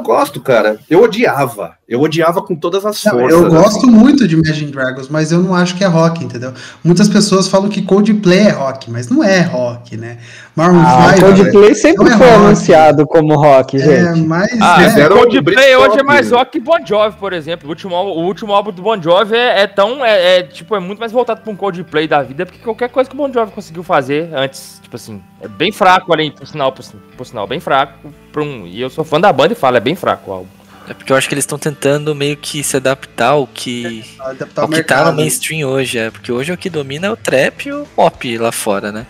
[0.00, 0.78] eu gosto, cara.
[0.88, 1.74] Eu odiava.
[1.88, 3.32] Eu odiava com todas as Não, forças.
[3.40, 3.56] eu assim.
[3.56, 6.52] gosto muito de Imagine Dragons, mas eu não acho que é rock, entendeu?
[6.84, 10.18] Muitas pessoas falam que Coldplay é rock, mas não é rock, né?
[10.54, 12.44] Maroon Ah, o 5, Coldplay sempre não é foi rock.
[12.44, 13.80] anunciado como rock, é,
[14.14, 14.20] gente.
[14.26, 14.76] mas Ah,
[15.10, 17.66] um Coldplay hoje é mais rock que Bon Jovi, por exemplo.
[17.66, 20.04] O último, álbum- o último álbum do Bon Jovi é, é tão.
[20.04, 23.10] É, é, tipo, é muito mais voltado pra um Coldplay da vida, porque qualquer coisa
[23.10, 26.70] que o Bon Jovi conseguiu fazer antes, tipo assim, é bem fraco ali, por sinal,
[26.72, 26.84] por,
[27.16, 28.10] por sinal, bem fraco.
[28.32, 30.60] Pra um, e eu sou fã da banda e falo, é bem fraco o álbum.
[30.88, 34.62] É porque eu acho que eles estão tentando meio que se adaptar ao que, adaptar
[34.62, 35.16] ao o que tá no mercado.
[35.16, 36.10] mainstream hoje, é.
[36.10, 39.06] Porque hoje o que domina é o trap e o pop lá fora, né?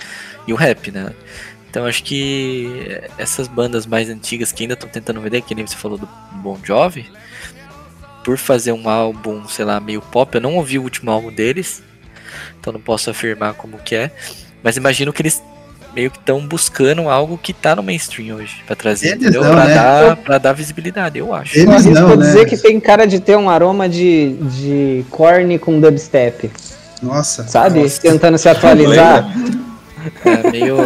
[0.46, 1.14] E o rap, né?
[1.70, 5.76] Então acho que essas bandas mais antigas que ainda estão tentando vender, que nem você
[5.76, 7.09] falou do Bon Jovi,
[8.24, 11.83] por fazer um álbum, sei lá, meio pop, eu não ouvi o último álbum deles,
[12.59, 14.11] então não posso afirmar como que é,
[14.62, 15.42] mas imagino que eles
[15.94, 19.42] meio que estão buscando algo que tá no mainstream hoje, pra trazer, Eles entendeu?
[19.44, 19.74] não, pra, né?
[19.74, 21.57] dar, pra dar visibilidade, eu acho.
[21.59, 22.26] Eles Eu arrisco não, né?
[22.26, 26.50] dizer que tem cara de ter um aroma de, de corne com dubstep,
[27.03, 27.44] Nossa.
[27.48, 27.83] sabe?
[27.83, 28.00] Nossa.
[28.03, 29.31] Tentando se atualizar.
[30.24, 30.76] É meio.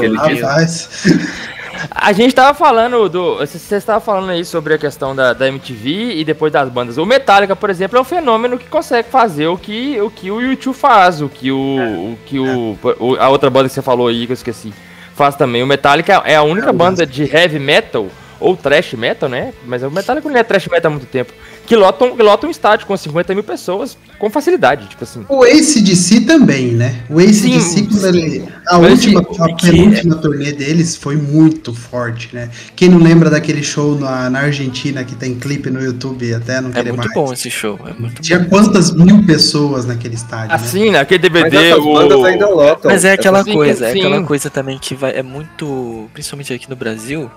[1.90, 3.36] A gente tava falando do.
[3.38, 6.96] Você estava falando aí sobre a questão da, da MTV e depois das bandas.
[6.98, 10.40] O Metallica, por exemplo, é um fenômeno que consegue fazer o que o, que o
[10.40, 11.56] YouTube faz, o que o.
[11.56, 14.72] o que o, o- A outra banda que você falou aí, que eu esqueci,
[15.14, 15.62] faz também.
[15.62, 18.08] O Metallica é a única É, banda de heavy metal,
[18.40, 19.54] ou thrash metal, né?
[19.64, 21.32] Mas o Metallica não é thrash metal há muito tempo.
[21.66, 25.24] Que lota, um- que lota um estádio com 50 mil pessoas com facilidade, tipo assim.
[25.28, 27.02] O ACDC também, né?
[27.10, 30.96] O ACDC, Sim, quando ele, a Mas última, assim, a é que- penúltima turnê deles
[30.96, 32.48] foi muito forte, né?
[32.76, 36.70] Quem não lembra daquele show na, na Argentina que tem clipe no YouTube até não
[36.70, 37.14] É querer muito mais.
[37.14, 37.78] bom esse show.
[37.86, 38.48] É muito Tinha bom.
[38.50, 40.54] quantas mil pessoas naquele estádio, né?
[40.54, 41.70] Assim, naquele Mas DVD.
[41.80, 42.24] bandas o...
[42.24, 42.90] ainda lotam.
[42.90, 45.12] Mas é aquela Sim, coisa, é aquela coisa também que vai.
[45.16, 46.08] É muito.
[46.12, 47.30] Principalmente aqui no Brasil,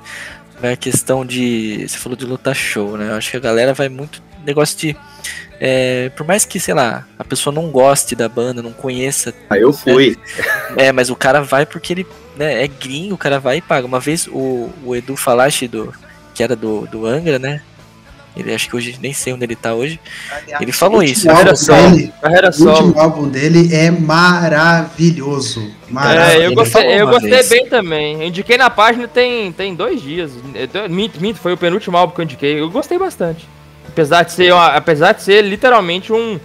[0.62, 1.86] a questão de.
[1.88, 3.10] Você falou de lutar show, né?
[3.10, 4.22] Eu acho que a galera vai muito.
[4.46, 4.96] Negócio de.
[5.60, 9.62] é, por mais que, sei lá, a pessoa não goste da banda, não conheça, Aí
[9.62, 10.17] eu fui.
[10.78, 13.86] é, mas o cara vai porque ele né, é gringo, o cara vai e paga.
[13.86, 15.93] Uma vez o, o Edu Falache, do,
[16.34, 17.62] que era do, do Angra, né?
[18.38, 20.00] Ele acho que hoje, nem sei onde ele tá hoje.
[20.60, 21.26] Ele falou isso.
[21.28, 21.89] O Carreira álbum solo.
[21.91, 22.71] dele, Carreira o solo.
[22.88, 25.71] último álbum dele é maravilhoso.
[25.89, 26.41] Maravilhoso.
[26.41, 27.50] É, eu gostei, eu gostei vez.
[27.50, 28.21] bem também.
[28.21, 30.32] Eu indiquei na página tem, tem dois dias.
[30.89, 32.60] Minto, minto, foi o penúltimo álbum que eu indiquei.
[32.60, 33.47] Eu gostei bastante.
[33.88, 36.39] Apesar de ser, uma- apesar de ser literalmente um,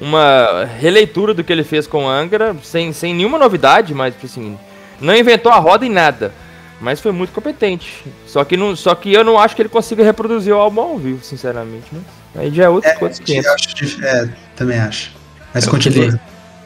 [0.00, 4.58] uma releitura do que ele fez com Angra, sem, sem nenhuma novidade, mas assim,
[5.00, 6.32] não inventou a roda em nada.
[6.80, 8.04] Mas foi muito competente.
[8.26, 10.98] Só que, não, só que eu não acho que ele consiga reproduzir o álbum ao
[10.98, 11.86] vivo, sinceramente.
[11.92, 12.00] Né?
[12.36, 13.50] Aí já é outro, outros Eu 500.
[13.50, 15.12] acho é, também acho.
[15.52, 16.04] Mas Eu continua.
[16.04, 16.20] queria-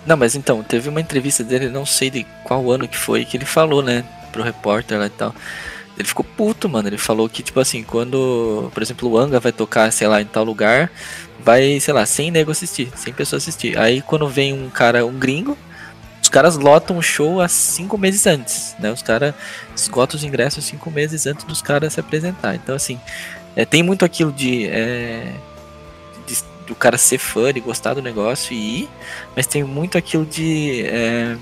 [0.07, 3.37] Não, mas então, teve uma entrevista dele, não sei de qual ano que foi, que
[3.37, 5.35] ele falou, né, pro repórter lá e tal.
[5.97, 6.89] Ele ficou puto, mano.
[6.89, 10.25] Ele falou que, tipo assim, quando, por exemplo, o Anga vai tocar, sei lá, em
[10.27, 10.91] tal lugar,
[11.43, 13.79] vai, sei lá, 100 nego assistir, 100 pessoas assistir.
[13.79, 15.57] Aí quando vem um cara, um gringo,
[16.33, 18.91] caras lotam o show há cinco meses antes, né?
[18.91, 19.35] Os caras
[19.77, 22.55] esgotam os ingressos cinco meses antes dos caras se apresentar.
[22.55, 22.99] Então, assim,
[23.55, 25.31] é, tem muito aquilo de, é,
[26.27, 28.89] de- do cara ser fã, de gostar do negócio e ir,
[29.37, 30.83] mas tem muito aquilo de.
[30.87, 31.37] É,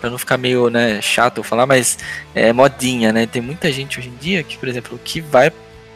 [0.00, 1.96] pra não ficar meio né, chato eu falar, mas
[2.34, 3.26] é modinha, né?
[3.26, 5.50] Tem muita gente hoje em dia que, por exemplo, que vai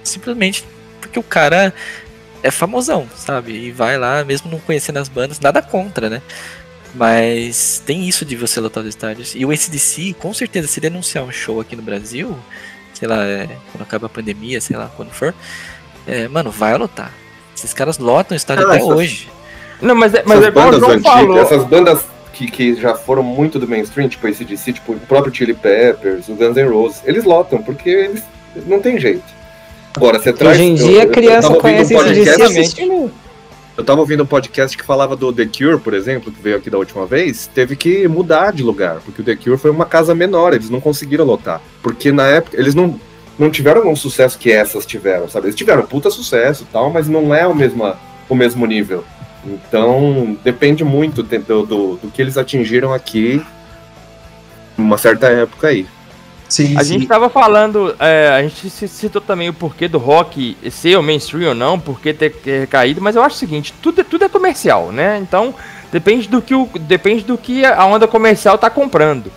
[0.05, 0.65] simplesmente
[1.01, 1.75] porque o cara
[2.43, 3.53] é famosão, sabe?
[3.53, 6.23] E vai lá, mesmo não conhecendo as bandas, nada contra, né?
[6.95, 9.35] Mas tem isso de você lotar os estádios.
[9.35, 12.37] E o ACDC, com certeza, se denunciar um show aqui no Brasil,
[12.95, 15.35] sei lá, é, quando acaba a pandemia, sei lá, quando for,
[16.07, 17.13] é, mano, vai lotar.
[17.57, 19.29] Esses caras lotam o estádio Ah, até essas- hoje.
[19.81, 21.39] Não, mas, é- mas é essas o bandas antigas, falou.
[21.39, 22.01] essas bandas
[22.33, 26.29] que, que já foram muito do mainstream, tipo esse DC, tipo o próprio Chili Peppers,
[26.29, 28.23] o Guns N' Roses, eles lotam, porque eles
[28.67, 29.23] não tem jeito.
[29.97, 30.57] Agora, você traz.
[30.57, 33.13] Hoje em dia eu- criança conhece um esse DC podcast- assistindo.
[33.77, 36.69] Eu tava ouvindo um podcast que falava do The Cure, por exemplo, que veio aqui
[36.69, 40.15] da última vez, teve que mudar de lugar, porque o The Cure foi uma casa
[40.15, 41.61] menor, eles não conseguiram lotar.
[41.83, 43.01] Porque na época, eles não,
[43.39, 45.47] não tiveram um sucesso que essas tiveram, sabe?
[45.47, 47.91] Eles tiveram puta sucesso e tal, mas não é o mesmo,
[48.29, 49.05] o mesmo nível.
[49.45, 53.43] Então, depende muito do, do, do que eles atingiram aqui
[54.77, 55.87] numa certa época aí.
[56.51, 56.95] Sim, A sim.
[56.95, 61.03] gente tava falando, é, a gente ci- citou também o porquê do rock ser o
[61.03, 64.25] mainstream ou não, porquê ter, ter caído, mas eu acho o seguinte, tudo, é- tudo
[64.25, 65.19] é comercial, né?
[65.23, 65.55] Então,
[65.93, 69.31] depende do que, o, depende do que a onda comercial tá comprando.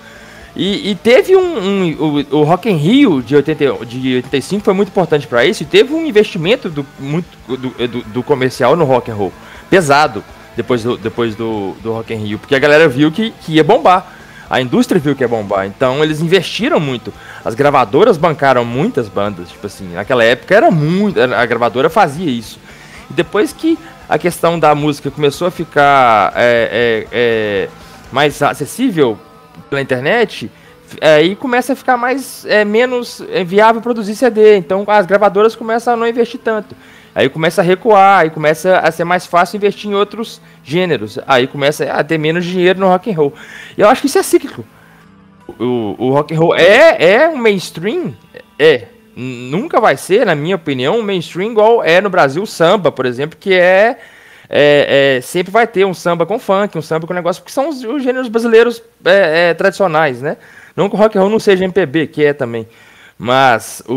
[0.56, 4.73] E, e teve um, um- o, o Rock in Rio de, 80, de 85 foi
[4.73, 8.86] muito importante para isso, e teve um investimento do, muito, do, do, do comercial no
[8.86, 9.32] rock and roll,
[9.69, 10.23] pesado,
[10.58, 13.63] depois do, depois do, do Rock in Rio, porque a galera viu que, que ia
[13.63, 14.12] bombar.
[14.54, 17.12] A indústria viu que ia bombar, então eles investiram muito.
[17.44, 22.60] As gravadoras bancaram muitas bandas, tipo assim, naquela época era muito, a gravadora fazia isso.
[23.10, 27.70] E depois que a questão da música começou a ficar é, é, é,
[28.12, 29.18] mais acessível
[29.72, 30.52] pela internet,
[31.02, 34.58] é, aí começa a ficar mais é, menos é, viável produzir CD.
[34.58, 36.76] Então as gravadoras começam a não investir tanto.
[37.15, 41.19] Aí começa a recuar, aí começa a ser mais fácil investir em outros gêneros.
[41.28, 43.34] Aí começa a ter menos dinheiro no rock and roll.
[43.78, 44.65] E eu acho que isso é cíclico.
[45.60, 48.13] O, o rock and roll é, é um mainstream?
[48.58, 48.88] É.
[49.15, 53.06] Nunca vai ser, na minha opinião, um mainstream igual é no Brasil o samba, por
[53.06, 53.99] exemplo, que é,
[54.49, 57.69] é- é- sempre vai ter um samba com funk, um samba com negócio, porque são
[57.69, 60.38] os, os gêneros brasileiros é, é, tradicionais, né?
[60.76, 62.67] Não que o rock and roll não seja MPB, que é também.
[63.24, 63.94] Mas o,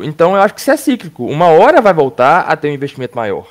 [0.00, 0.04] o.
[0.04, 1.24] Então eu acho que isso é cíclico.
[1.24, 3.46] Uma hora vai voltar a ter um investimento maior.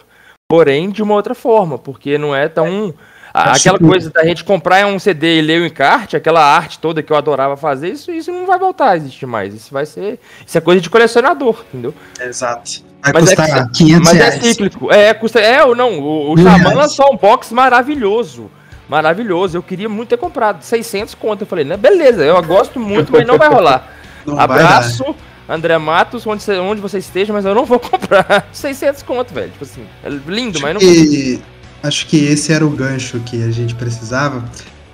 [0.48, 2.94] Porém, de uma outra forma, porque não é tão.
[3.34, 6.40] a- Acho aquela que- coisa da gente comprar um CD e ler o encarte, aquela
[6.46, 9.56] arte toda que eu adorava fazer, isso, isso não vai voltar a existir mais.
[9.56, 10.20] Isso vai ser.
[10.46, 11.92] Isso é coisa de colecionador, entendeu?
[12.22, 12.84] Exato.
[13.02, 14.36] Vai Mas é custar que- 500 Mas é reais.
[14.44, 14.94] cíclico.
[14.94, 15.40] É, custa.
[15.40, 16.00] É ou não?
[16.00, 18.52] O, o Xamã lançou um box maravilhoso.
[18.88, 19.58] Maravilhoso.
[19.58, 20.62] Eu queria muito ter comprado.
[20.64, 21.42] 600 conto.
[21.42, 21.76] Eu falei, né?
[21.76, 23.95] Beleza, eu gosto muito, mas não vai rolar.
[24.26, 24.40] Não.
[24.40, 25.16] Abraço,
[25.48, 28.48] André Matos, onde você, onde você esteja, mas eu não vou comprar.
[28.52, 29.52] 600 conto, velho.
[29.52, 30.90] Tipo assim, é lindo, mas não vou.
[30.90, 31.40] E
[31.84, 34.44] acho que esse era o gancho que a gente precisava,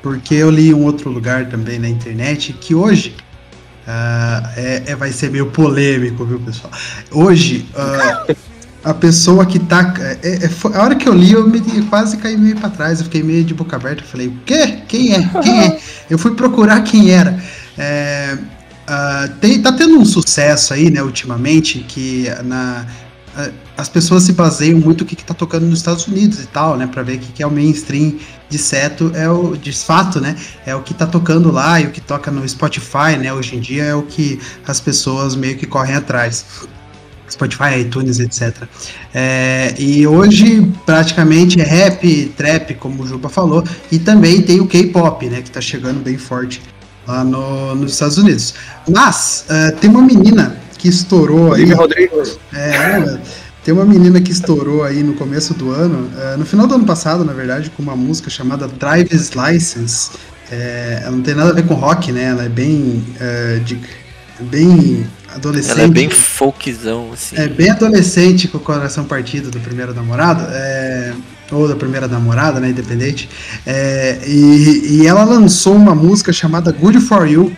[0.02, 3.16] porque eu li um outro lugar também na internet que hoje
[3.88, 6.72] ah, é, é- vai ser meio polêmico, viu, pessoal?
[7.12, 8.26] Hoje ah,
[8.84, 9.94] a pessoa que tá.
[10.22, 13.06] é- é- a hora que eu li, eu me, quase caí meio pra trás, eu
[13.06, 14.04] fiquei meio de boca aberta.
[14.04, 14.80] Falei, o quê?
[14.88, 15.30] Quem é?
[15.42, 15.80] Quem é?
[16.10, 17.42] Eu fui procurar quem era.
[17.78, 18.38] É,
[18.94, 22.86] ah, tem, tá tendo um sucesso aí, né, ultimamente, que na,
[23.38, 26.48] a- as pessoas se baseiam muito no que, que tá tocando nos Estados Unidos e
[26.48, 28.18] tal, né, pra ver o que, que é o mainstream
[28.50, 31.92] de certo, é o de fato, né, é o que tá tocando lá e o
[31.92, 35.66] que toca no Spotify, né, hoje em dia é o que as pessoas meio que
[35.66, 36.46] correm atrás.
[37.30, 38.64] Spotify, iTunes, etc.
[39.14, 44.68] É, e hoje praticamente é rap, trap, como o Juba falou, e também tem o
[44.68, 46.62] K-pop, né, que tá chegando bem forte
[47.12, 48.54] lá no- nos Estados Unidos.
[48.90, 51.62] Mas é, tem uma menina que estourou aí.
[51.62, 52.24] Olivia Rodrigo.
[52.54, 53.18] É,
[53.64, 56.86] tem uma menina que estourou aí no começo do ano, é, no final do ano
[56.86, 60.10] passado, na verdade, com uma música chamada Driver's License.
[60.52, 62.24] É, ela não tem nada a ver com rock, né?
[62.26, 63.80] Ela é bem, é, de-
[64.40, 65.72] bem adolescente.
[65.78, 67.36] Ela é bem folkzão, assim.
[67.38, 71.14] É bem adolescente com o coração partido do primeiro namorado, é,
[71.52, 73.30] ou da primeira namorada, né, independente.
[73.66, 77.52] É, e, e ela lançou uma música chamada Good For You,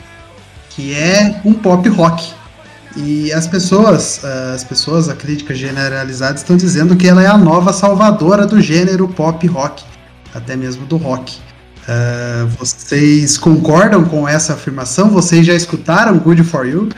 [0.70, 2.34] que é um pop rock.
[2.96, 7.38] E as pessoas, ah, as pessoas, a crítica generalizada, estão dizendo que ela é a
[7.38, 9.84] nova salvadora do gênero pop rock,
[10.34, 11.38] até mesmo do rock.
[11.88, 15.10] Ah, vocês concordam com essa afirmação?
[15.10, 16.90] Vocês já escutaram Good For You?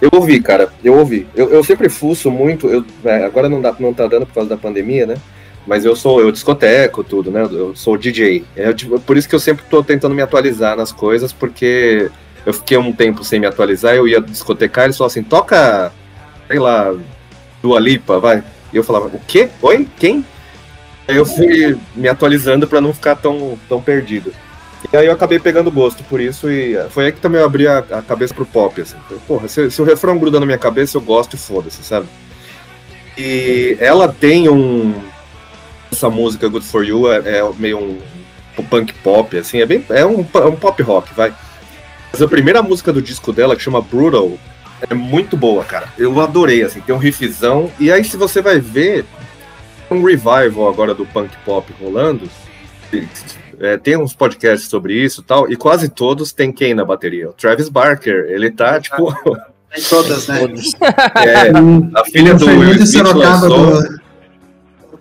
[0.00, 1.26] Eu ouvi, cara, eu ouvi.
[1.34, 4.48] Eu, eu sempre fuço muito, eu, é, agora não, dá, não tá dando por causa
[4.48, 5.16] da pandemia, né?
[5.66, 7.42] Mas eu sou, eu discoteco tudo, né?
[7.42, 8.44] Eu sou DJ.
[8.56, 12.10] É, tipo, por isso que eu sempre tô tentando me atualizar nas coisas, porque
[12.46, 15.92] eu fiquei um tempo sem me atualizar, eu ia discotecar, eles falavam assim, toca,
[16.46, 16.94] sei lá,
[17.60, 18.42] Dua Lipa, vai.
[18.72, 19.48] E eu falava, o quê?
[19.60, 19.86] Oi?
[19.98, 20.24] Quem?
[21.06, 24.32] Aí eu fui me atualizando pra não ficar tão, tão perdido.
[24.92, 27.46] E aí eu acabei pegando gosto por isso e eh, foi aí que também eu
[27.46, 28.96] abri a, a cabeça pro pop, assim.
[29.26, 32.06] Porra, se, se o refrão gruda na minha cabeça, eu gosto e foda-se, sabe?
[33.16, 34.94] E ela tem um...
[35.92, 37.98] Essa música Good For You é, é meio um,
[38.58, 39.84] um punk pop, assim, é bem...
[39.90, 41.34] É um, é um pop rock, vai.
[42.10, 44.38] Mas a primeira música do disco dela, que chama Brutal,
[44.88, 45.92] é muito boa, cara.
[45.98, 47.70] Eu adorei, assim, tem um riffzão.
[47.78, 49.04] E aí, se você vai ver,
[49.90, 52.28] um revival agora do punk pop rolando.
[53.60, 57.28] É, tem uns podcasts sobre isso e tal, e quase todos tem quem na bateria?
[57.30, 58.26] O Travis Barker.
[58.28, 59.12] Ele tá, tipo.
[59.90, 60.40] Todas, né?
[61.26, 61.50] é,
[62.00, 63.82] a filha do Will Smith lançou.
[63.82, 64.00] do-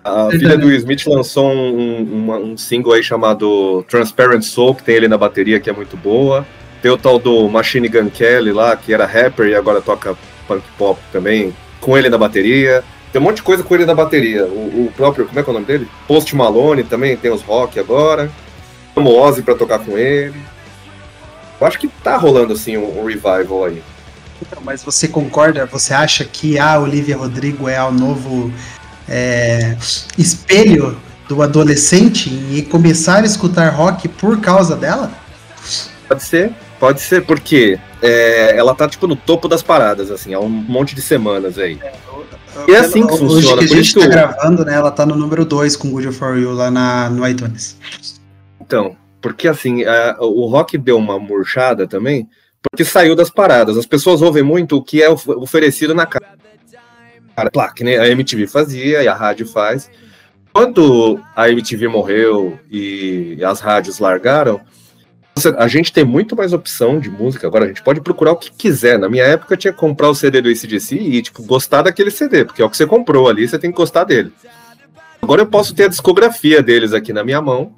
[0.04, 4.84] A filha do Will Smith lançou um, uma- um single aí chamado Transparent Soul, que
[4.84, 6.46] tem ele na bateria, que é muito boa.
[6.82, 10.16] Tem o tal do Machine Gun Kelly lá, que era rapper e agora toca
[10.48, 12.84] punk pop também, com ele na bateria.
[13.12, 14.46] Tem um monte de coisa com ele na bateria.
[14.46, 15.88] O, o próprio, como é que é o nome dele?
[16.08, 18.30] Post Malone também, tem os rock agora.
[18.98, 20.42] Chama o Ozzy pra tocar com ele.
[21.62, 23.84] Eu acho que tá rolando assim um, um revival aí.
[24.42, 25.68] Então, mas você concorda?
[25.68, 28.52] Você acha que a Olivia Rodrigo é o novo
[29.08, 29.78] é,
[30.18, 35.12] espelho do adolescente e começar a escutar rock por causa dela?
[36.08, 40.40] Pode ser, pode ser, porque é, ela tá tipo no topo das paradas, assim, há
[40.40, 41.80] um monte de semanas aí.
[42.68, 44.74] E é assim que Hoje funciona, que a gente tá gravando, né?
[44.74, 47.76] Ela tá no número 2 com Good For You lá na, no iTunes.
[48.68, 52.28] Então, porque assim, a- o rock deu uma murchada também,
[52.62, 53.78] porque saiu das paradas.
[53.78, 56.36] As pessoas ouvem muito o que é of- oferecido na cara.
[57.36, 59.90] Cara, Claro, que nem a MTV fazia e a rádio faz.
[60.52, 64.60] Quando a MTV morreu e as rádios largaram,
[65.58, 67.46] a gente tem muito mais opção de música.
[67.46, 68.98] Agora a gente pode procurar o que quiser.
[68.98, 72.44] Na minha época tinha que comprar o CD do ACDC e tipo, gostar daquele CD,
[72.44, 74.34] porque é o que você comprou ali, você tem que gostar dele.
[75.22, 77.74] Agora eu posso ter a discografia deles aqui na minha mão.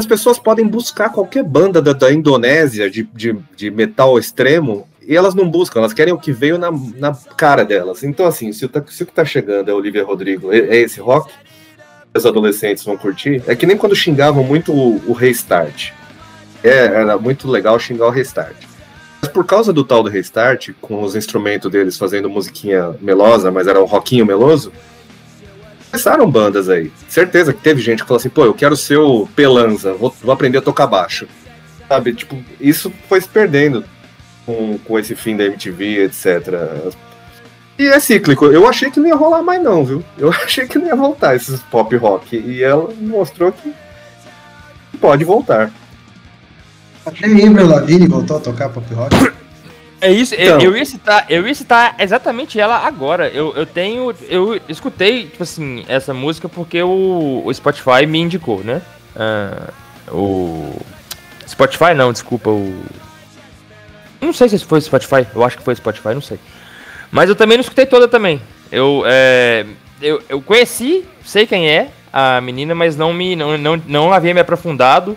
[0.00, 5.14] As pessoas podem buscar qualquer banda da, da Indonésia de, de, de metal extremo e
[5.14, 8.02] elas não buscam, elas querem o que veio na, na cara delas.
[8.02, 10.76] Então, assim, se o, tá- se o que tá chegando é Olivia Rodrigo, é, é
[10.76, 11.30] esse rock,
[12.14, 13.42] os adolescentes vão curtir.
[13.46, 15.90] É que nem quando xingavam muito o, o Restart.
[16.64, 18.56] É, era muito legal xingar o Restart.
[19.20, 23.66] Mas por causa do tal do Restart, com os instrumentos deles fazendo musiquinha melosa, mas
[23.66, 24.72] era um rockinho meloso,
[25.90, 26.92] começaram bandas aí.
[27.08, 30.32] Certeza que teve gente que falou assim, pô, eu quero ser o Pelanza, vou, vou
[30.32, 31.26] aprender a tocar baixo.
[31.88, 33.84] Sabe, tipo, isso foi se perdendo
[34.46, 36.94] com, com esse fim da MTV, etc.
[37.78, 38.46] E é cíclico.
[38.46, 40.04] Eu achei que não ia rolar mais não, viu?
[40.16, 42.36] Eu achei que não ia voltar esses pop rock.
[42.36, 43.74] E ela mostrou que
[45.00, 45.72] pode voltar.
[47.04, 49.16] Até Avril Lavigne voltou a tocar pop rock.
[50.00, 50.60] É isso, eu- Então.
[50.60, 53.28] eu, ia citar, eu ia citar exatamente ela agora.
[53.28, 54.14] Eu, eu tenho.
[54.28, 58.80] Eu escutei, tipo assim, essa música porque o, o Spotify me indicou, né?
[59.14, 59.68] Ah,
[60.10, 60.80] o.
[61.46, 62.82] Spotify não, desculpa, o.
[64.20, 66.38] Não sei se foi Spotify, eu acho que foi o Spotify, não sei.
[67.10, 68.40] Mas eu também não escutei toda também.
[68.70, 69.66] Eu, é,
[70.00, 74.32] eu, eu conheci, sei quem é a menina, mas não me não, não, não havia
[74.32, 75.16] me aprofundado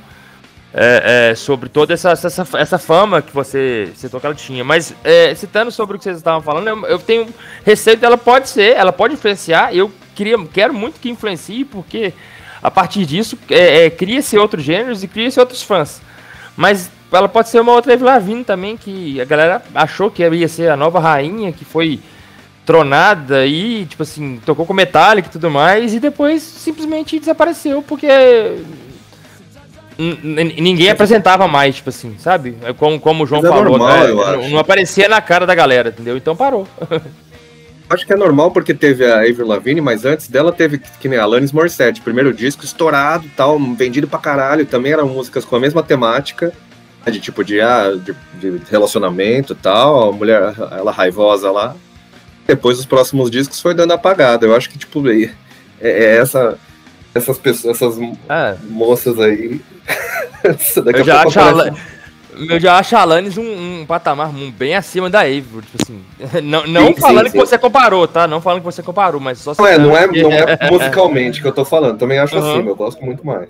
[0.73, 4.63] é, é, sobre toda essa, essa, essa fama que você citou que ela tinha.
[4.63, 7.27] Mas é, citando sobre o que vocês estavam falando, eu, eu tenho
[7.63, 9.73] receio dela pode ser, ela pode influenciar.
[9.75, 12.13] Eu queria, quero muito que influencie, porque
[12.61, 16.01] a partir disso é, é, cria-se outros gêneros e cria-se outros fãs.
[16.57, 20.71] Mas ela pode ser uma outra Avril também, que a galera achou que ia ser
[20.71, 21.99] a nova rainha, que foi
[22.65, 28.07] tronada e, tipo assim, tocou com Metallica e tudo mais, e depois simplesmente desapareceu, porque
[29.97, 32.55] ninguém apresentava mais, tipo assim, sabe?
[32.63, 34.49] É Como, como o João é falou, normal, né?
[34.49, 36.17] não aparecia na cara da galera, entendeu?
[36.17, 36.67] Então parou.
[37.89, 41.19] Acho que é normal porque teve a Avril Lavigne, mas antes dela teve que nem
[41.19, 45.59] a Alanis Morissette, primeiro disco estourado, tal, vendido pra caralho, também eram músicas com a
[45.59, 46.51] mesma temática,
[47.05, 51.75] né, de tipo de, ah, de, de relacionamento, tal, a mulher ela raivosa lá.
[52.47, 54.45] Depois os próximos discos foi dando apagada.
[54.45, 55.29] Eu acho que tipo é,
[55.79, 56.57] é essa
[57.13, 57.95] essas pessoas, essas
[58.27, 59.61] Ah, moças aí.
[60.83, 61.81] Daqui eu, já pouco acho aparece-
[62.49, 66.01] eu já acho a Alanis um, um patamar um- bem acima da Avril, tipo assim.
[66.43, 67.31] Não, não Sim, sim, falando sim.
[67.31, 68.27] que você comparou, tá?
[68.27, 71.47] Não falando que você comparou, mas só Não é, não é, não é musicalmente que
[71.47, 72.59] eu tô falando, também acho Uhum.
[72.59, 73.49] assim, eu gosto muito mais.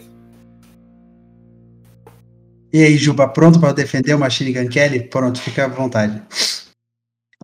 [2.73, 5.01] E aí, Juba, pronto para defender o Machine Gun Kelly?
[5.01, 6.21] Pronto, fica à vontade.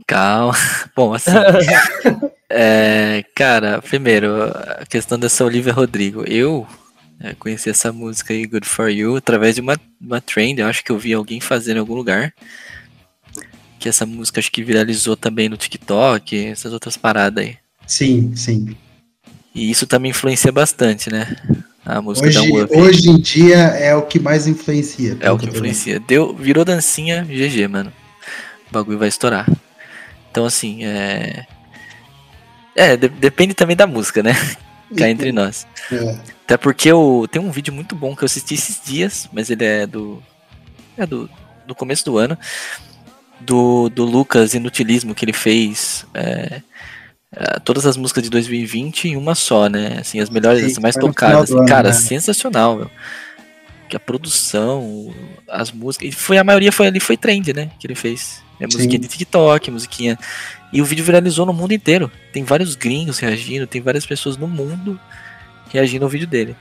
[0.07, 0.53] Calma.
[0.95, 1.29] Bom, assim.
[2.49, 6.23] é, cara, primeiro, a questão dessa Olivia Rodrigo.
[6.27, 6.65] Eu
[7.19, 10.59] é, conheci essa música aí, Good For You, através de uma, uma trend.
[10.59, 12.33] Eu acho que eu vi alguém fazendo em algum lugar.
[13.79, 17.57] Que essa música acho que viralizou também no TikTok, essas outras paradas aí.
[17.87, 18.75] Sim, sim.
[19.55, 21.35] E isso também influencia bastante, né?
[21.85, 22.77] A música da Hoje, Up.
[22.77, 25.17] hoje em dia é o que mais influencia.
[25.19, 25.55] É o que vendo.
[25.55, 25.99] influencia.
[25.99, 27.91] Deu, virou dancinha, GG, mano.
[28.69, 29.49] O bagulho vai estourar.
[30.29, 31.45] Então, assim, é.
[32.75, 34.33] É, de- depende também da música, né?
[34.95, 35.67] Cá entre nós.
[35.91, 36.17] É.
[36.43, 39.65] Até porque eu, tem um vídeo muito bom que eu assisti esses dias, mas ele
[39.65, 40.21] é do.
[40.97, 41.29] É do,
[41.67, 42.37] do começo do ano.
[43.39, 46.05] Do, do Lucas Inutilismo, que ele fez.
[46.13, 46.61] é,
[47.31, 49.97] é, todas as músicas de 2020 em uma só, né?
[49.99, 51.51] Assim, as melhores, Sim, as mais tocadas.
[51.51, 51.93] ano, cara, né?
[51.93, 52.91] sensacional, meu.
[53.87, 55.13] Que a produção,
[55.47, 56.09] as músicas.
[56.09, 57.69] E foi, a maioria foi ali, foi trend, né?
[57.79, 58.41] Que ele fez.
[58.59, 58.99] É musiquinha Sim.
[58.99, 60.17] de TikTok, musiquinha.
[60.71, 62.11] E o vídeo viralizou no mundo inteiro.
[62.31, 64.99] Tem vários gringos reagindo, tem várias pessoas no mundo
[65.71, 66.55] reagindo ao vídeo dele.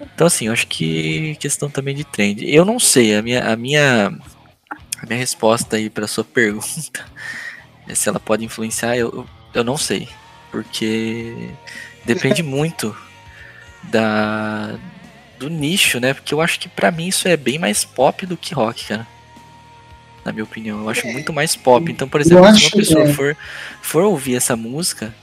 [0.00, 2.44] Então, assim, eu acho que questão também de trend.
[2.44, 4.08] Eu não sei, a minha, a minha,
[5.02, 7.04] a minha resposta aí para sua pergunta
[7.88, 10.08] é se ela pode influenciar, eu, eu- não sei.
[10.50, 11.50] Porque
[12.04, 12.94] depende muito
[13.84, 14.76] da
[15.38, 16.14] do nicho, né?
[16.14, 19.06] Porque eu acho que pra mim isso é bem mais pop do que rock, cara.
[20.26, 21.88] Na minha opinião, eu acho muito mais pop.
[21.90, 23.12] Então, por exemplo, se uma pessoa é.
[23.12, 23.36] for,
[23.80, 25.14] for ouvir essa música,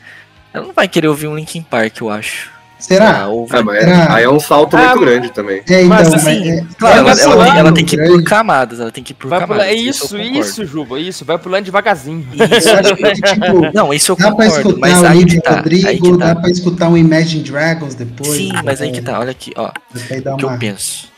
[0.54, 2.50] ela não vai querer ouvir um Linkin Park, eu acho.
[2.80, 3.22] Será?
[3.24, 5.58] Ah, ou vai Ah, mas aí é um salto Ah, muito grande também.
[5.70, 7.96] É, então, Mas, mas, assim, é, Claro, é ela, ela tem, salto ela tem que
[7.96, 9.66] ir por camadas, ela tem que ir por Vai camadas.
[9.66, 11.26] pular, eu isso, isso, Juba, isso.
[11.26, 12.26] Vai pulando devagarzinho.
[12.36, 15.42] Eu acho que, tipo, Não, isso eu dá pra concordo, mas escutar o aí que
[15.42, 16.42] tá, aí Rodrigo, que dá tá.
[16.42, 18.30] pra escutar um Imagine Dragons depois.
[18.30, 19.72] Sim, mas aí que é, tá, olha aqui, ó,
[20.10, 21.12] Aí dá o que eu penso.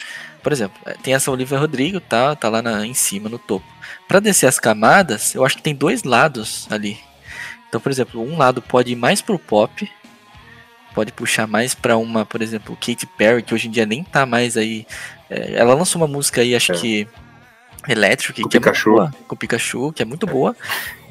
[0.43, 3.65] Por exemplo, tem essa Olivia Rodrigo, tá, tá lá na- em cima, no topo.
[4.07, 6.97] Pra descer as camadas, eu acho que tem dois lados ali.
[7.67, 9.89] Então, por exemplo, um lado pode ir mais pro pop,
[10.93, 14.25] pode puxar mais pra uma, por exemplo, Katy Perry, que hoje em dia nem tá
[14.25, 14.85] mais aí.
[15.29, 16.75] eh, ela lançou uma música aí, acho É.
[16.75, 17.07] que
[17.87, 18.91] Electric, Com que é muito Pikachu.
[18.91, 20.55] boa, com Pikachu, que é muito boa.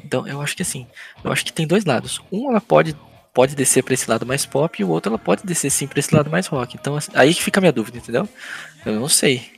[0.03, 0.87] Então, eu acho que assim,
[1.23, 2.21] eu acho que tem dois lados.
[2.31, 2.95] Um, ela pode
[3.33, 5.99] pode descer pra esse lado mais pop e o outro ela pode descer sim pra
[5.99, 6.77] esse lado mais rock.
[6.79, 8.29] Então, assim, aí que fica a minha dúvida, entendeu?
[8.85, 9.51] Eu não sei.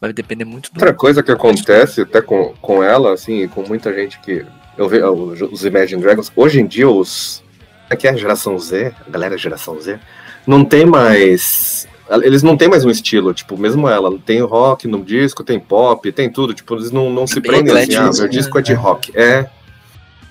[0.00, 3.62] Vai depender muito do Outra coisa que acontece até com, com ela, assim, e com
[3.62, 4.44] muita gente que.
[4.76, 5.06] Eu vejo
[5.52, 7.42] os, Imagine Dragons, hoje em dia os.
[7.88, 9.98] Aqui é a geração Z, a galera geração Z,
[10.46, 11.86] não tem mais.
[12.22, 16.12] Eles não têm mais um estilo, tipo, mesmo ela, tem rock no disco, tem pop,
[16.12, 18.28] tem tudo, tipo, eles não, não se bem prendem assim, ah, meu né?
[18.28, 19.10] disco é de rock.
[19.14, 19.48] É.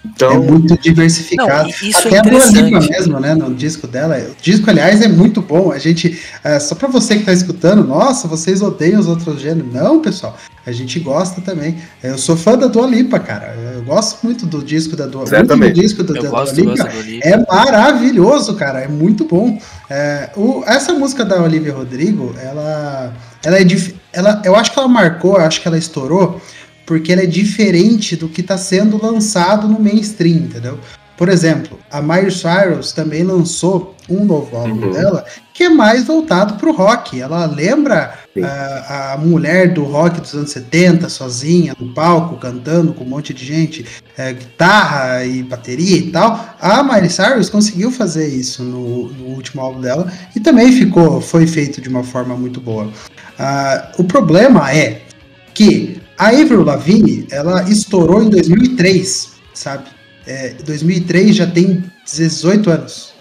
[0.05, 1.63] É Então, muito diversificado.
[1.63, 3.33] Não, isso Até é a Dua Lipa mesmo, né?
[3.33, 4.17] No disco dela.
[4.17, 5.71] O disco, aliás, é muito bom.
[5.71, 6.19] A gente.
[6.43, 9.71] é, só pra você que tá escutando, nossa, vocês odeiam os outros gêneros.
[9.73, 10.37] Não, pessoal.
[10.65, 11.77] A gente gosta também.
[12.01, 13.55] Eu sou fã da Dua Lipa, cara.
[13.75, 15.35] Eu gosto muito do disco da Dua Lipa.
[15.35, 15.79] O último Certamente.
[15.81, 16.89] disco do, Eu da gosto, Dua Lipa
[17.21, 18.79] é maravilhoso, cara.
[18.81, 19.57] É muito bom.
[19.89, 24.79] É, o- essa música da Olivia Rodrigo, ela, ela é dif- ela, eu acho que
[24.79, 26.41] ela marcou, eu acho que ela estourou,
[26.85, 30.79] porque ela é diferente do que está sendo lançado no mainstream, entendeu?
[31.15, 34.91] Por exemplo, a Miley Cyrus também lançou um novo álbum Uhum.
[34.91, 35.23] dela
[35.53, 37.21] que é mais voltado pro rock.
[37.21, 43.03] Ela lembra a, a mulher do rock dos anos 70, sozinha, no palco, cantando com
[43.03, 43.85] um monte de gente,
[44.17, 46.55] é, guitarra e bateria e tal.
[46.59, 51.45] A Miley Cyrus conseguiu fazer isso no, no último álbum dela e também ficou, foi
[51.45, 52.89] feito de uma forma muito boa.
[53.37, 55.03] Ah, o problema é
[55.53, 59.83] que a Avril Lavigne, ela estourou em 2003, sabe?
[60.25, 63.13] É, 2003 já tem 18 anos.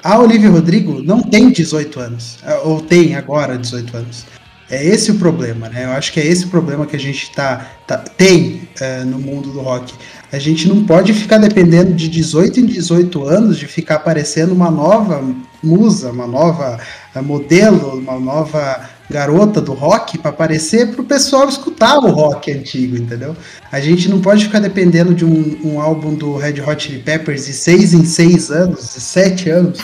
[0.00, 4.24] A Olivia Rodrigo não tem 18 anos, ah, ou tem agora 18 anos.
[4.70, 5.86] É esse o problema, né?
[5.86, 9.18] Eu acho que é esse o problema que a gente tá, tá- tem é, no
[9.18, 9.92] mundo do rock.
[10.32, 14.70] A gente não pode ficar dependendo de 18 em 18 anos de ficar aparecendo uma
[14.70, 15.20] nova
[15.62, 16.78] musa, uma nova
[17.14, 22.50] eh, modelo, uma nova garota do rock para aparecer para o pessoal escutar o rock
[22.50, 23.36] antigo, entendeu?
[23.70, 27.46] A gente não pode ficar dependendo de um, um álbum do Red Hot Chili Peppers
[27.46, 29.78] de seis em seis anos, de sete anos,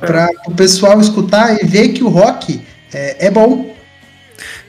[0.00, 2.60] para o pessoal escutar e ver que o rock
[2.92, 3.74] é, é bom.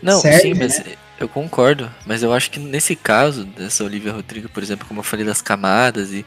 [0.02, 0.82] Não, Serve, sim, mas
[1.20, 1.90] eu concordo.
[2.06, 5.42] Mas eu acho que nesse caso, dessa Olivia Rodrigo, por exemplo, como eu falei das
[5.42, 6.26] camadas e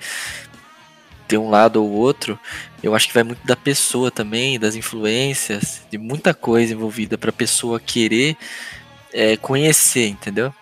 [1.27, 2.39] ter um lado ou outro,
[2.85, 7.33] eu acho que vai muito da pessoa também, das influências, de muita coisa envolvida pra
[7.33, 8.37] pessoa querer
[9.13, 10.53] é, conhecer, entendeu?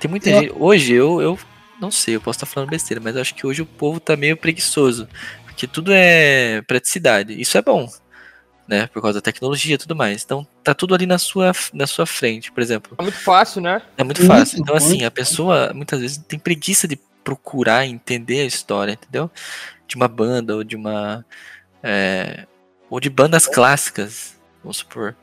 [0.00, 0.52] Tem muita Eu- gente.
[0.56, 1.38] Hoje eu, eu
[1.80, 4.16] não sei, eu posso estar falando besteira, mas eu acho que hoje o povo tá
[4.16, 5.08] meio preguiçoso.
[5.44, 7.40] Porque tudo é praticidade.
[7.40, 7.88] Isso é bom.
[8.66, 10.22] Né, por causa da tecnologia e tudo mais.
[10.22, 12.94] Então, tá tudo ali na sua, na sua frente, por exemplo.
[12.98, 13.80] É muito fácil, né?
[13.96, 14.58] É muito Muito, fácil.
[14.60, 19.30] Então, assim, a pessoa muitas vezes tem preguiça de procurar entender a história, entendeu?
[19.86, 21.24] De uma banda ou de uma.
[21.82, 22.46] É,
[22.90, 25.14] ou de bandas clássicas, vamos supor.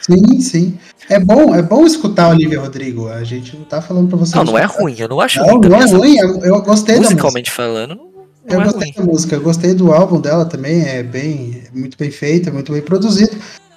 [0.00, 0.78] Sim, sim.
[1.08, 3.08] É bom, é bom escutar Olivia Rodrigo.
[3.08, 4.36] A gente não tá falando para você.
[4.36, 5.68] Não, não é ruim, eu não acho Não, ruim.
[5.68, 6.16] não é ruim.
[6.18, 7.14] Eu, gostei da música.
[7.14, 8.10] Musicalmente falando, não,
[8.46, 9.06] Eu é gostei ruim.
[9.06, 12.52] da música, eu gostei do álbum dela também, é bem é muito bem feito, é
[12.52, 13.34] muito bem produzido.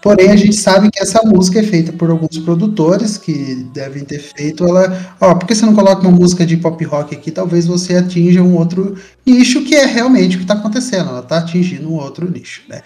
[0.08, 4.20] Porém, a gente sabe que essa música é feita por alguns produtores que devem ter
[4.20, 4.98] feito ela.
[5.20, 7.30] Ó, por que você não coloca uma música de pop rock aqui?
[7.30, 8.96] Talvez você atinja um outro
[9.26, 11.10] nicho que é realmente o que está acontecendo.
[11.10, 12.84] Ela está atingindo um outro nicho, né?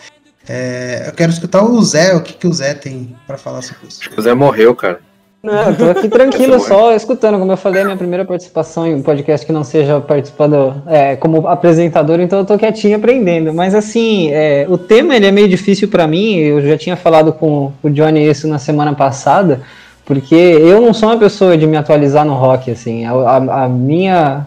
[0.50, 3.88] É, eu quero escutar o Zé, o que, que o Zé tem para falar sobre
[3.88, 4.00] isso.
[4.18, 5.00] O Zé morreu, cara.
[5.44, 7.40] Não, eu tô aqui tranquilo, só escutando.
[7.40, 11.16] Como eu falei, é minha primeira participação em um podcast que não seja participando é,
[11.16, 13.54] como apresentador, então eu tô quietinho aprendendo.
[13.54, 16.36] Mas assim, é, o tema ele é meio difícil pra mim.
[16.36, 19.62] Eu já tinha falado com o Johnny isso na semana passada,
[20.06, 22.70] porque eu não sou uma pessoa de me atualizar no rock.
[22.70, 24.46] Assim, a, a- a minha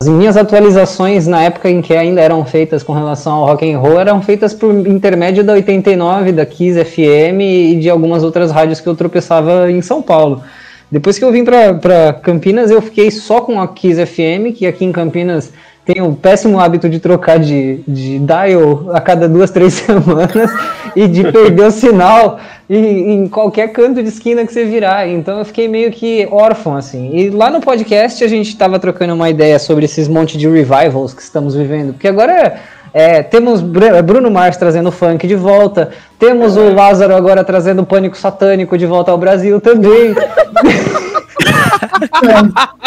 [0.00, 3.78] as minhas atualizações na época em que ainda eram feitas com relação ao rock and
[3.80, 8.80] roll eram feitas por intermédio da 89, da Kiss FM e de algumas outras rádios
[8.80, 10.42] que eu tropeçava em São Paulo.
[10.90, 14.84] Depois que eu vim para Campinas, eu fiquei só com a Kiss FM, que aqui
[14.84, 15.52] em Campinas
[15.88, 20.50] tem o péssimo hábito de trocar de, de dial a cada duas, três semanas
[20.94, 25.08] e de perder o sinal em, em qualquer canto de esquina que você virar.
[25.08, 27.10] Então eu fiquei meio que órfão, assim.
[27.14, 31.14] E lá no podcast a gente estava trocando uma ideia sobre esses monte de revivals
[31.14, 31.94] que estamos vivendo.
[31.94, 32.56] Porque agora
[32.92, 38.18] é, temos Br- Bruno Mars trazendo funk de volta, temos o Lázaro agora trazendo pânico
[38.18, 40.14] satânico de volta ao Brasil também.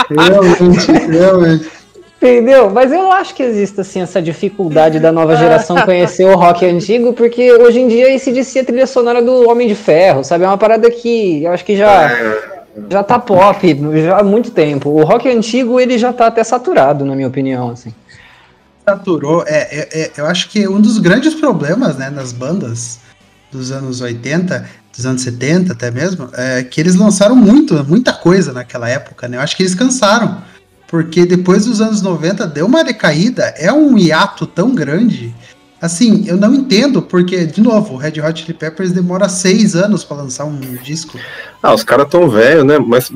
[0.08, 1.80] Realmente, realmente.
[2.22, 2.69] Entendeu?
[2.69, 7.13] Mas eu acho que existe assim essa dificuldade da nova geração conhecer o rock antigo,
[7.13, 10.43] porque hoje em dia esse DC é a trilha sonora do Homem de Ferro, sabe?
[10.43, 12.11] É uma parada que eu acho que já
[12.89, 14.89] já tá pop já há muito tempo.
[14.91, 17.91] O rock antigo ele já tá até saturado, na minha opinião, assim.
[18.88, 19.43] saturou.
[19.47, 22.99] É, é- é- eu acho que um dos grandes problemas né, nas bandas
[23.51, 28.53] dos anos 80, dos anos 70 até mesmo, é que eles lançaram muito, muita coisa
[28.53, 29.38] naquela época, né?
[29.38, 30.41] Eu acho que eles cansaram.
[30.91, 35.33] Porque depois dos anos 90 deu uma decaída, é um hiato tão grande.
[35.81, 40.03] Assim, eu não entendo, porque, de novo, o Red Hot Chili Peppers demora seis anos
[40.03, 41.17] para lançar um disco.
[41.63, 42.77] Ah, os caras tão velhos, né?
[42.77, 43.09] Mas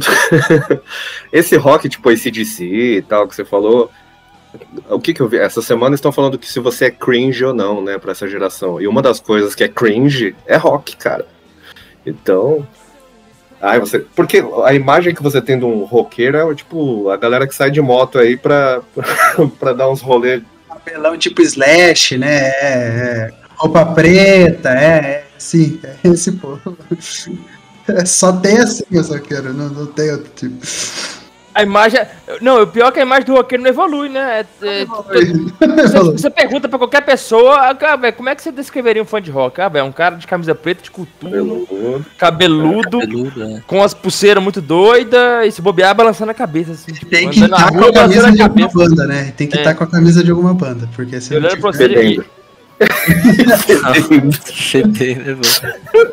[1.34, 3.91] esse rock, tipo ACDC e tal, que você falou.
[4.89, 5.38] O que que eu vi?
[5.38, 8.80] Essa semana estão falando que se você é cringe ou não, né, pra essa geração.
[8.80, 11.28] E uma das coisas que é cringe é rock, cara.
[12.05, 12.65] Então.
[13.66, 13.99] Ai, você.
[13.99, 17.72] Porque a imagem que você tem de um roqueiro é tipo a galera que sai
[17.72, 18.82] de moto aí pra,
[19.59, 20.43] pra dar uns rolês.
[20.68, 22.49] Papelão tipo Slash, né?
[22.49, 26.78] É, é, roupa preta, é, é sim, é esse povo.
[27.88, 30.57] É, Só tem assim, só quero, não, não tem outro tipo.
[31.56, 32.01] A imagem.
[32.41, 34.45] Não, o pior é que a imagem do roqueiro não evolui, né?
[34.62, 36.12] É- é- você, Falou.
[36.12, 39.22] você pergunta pra qualquer pessoa, ah, cara, velho, como é que você descreveria um fã
[39.22, 39.62] de rock?
[39.62, 41.66] Ah, velho, é um cara de camisa preta, de coturno,
[42.18, 43.64] cabeludo, Cabeludo, né?
[43.66, 47.41] com as pulseiras muito doidas e se bobear balançando a cabeça, assim, tipo, Tem que
[47.41, 49.34] estar com rua, a camisa de alguma banda, né?
[49.38, 49.60] Tem que É.
[49.62, 51.88] estar com a camisa de alguma banda, porque se não Olhando pra tiver...
[51.88, 52.22] você e-
[55.16, 56.12] né, mano?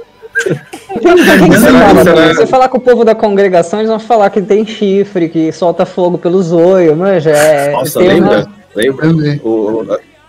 [0.91, 3.99] O que que você fala, será- você falar com o povo da congregação, eles vão
[4.01, 7.31] falar que tem chifre, que solta fogo pelos olhos, manja.
[7.31, 8.49] É, Nossa, tem uma- lembra?
[8.75, 9.41] Lembra?
[9.45, 9.87] O-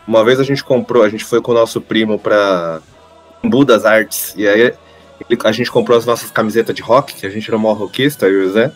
[0.08, 2.80] uma vez a gente comprou, a gente foi com o nosso primo pra
[3.44, 4.62] Budas Artes, e aí
[5.30, 8.26] ele- a gente comprou as nossas camisetas de rock, que a gente era mó rockista,
[8.28, 8.72] eu e o Zé.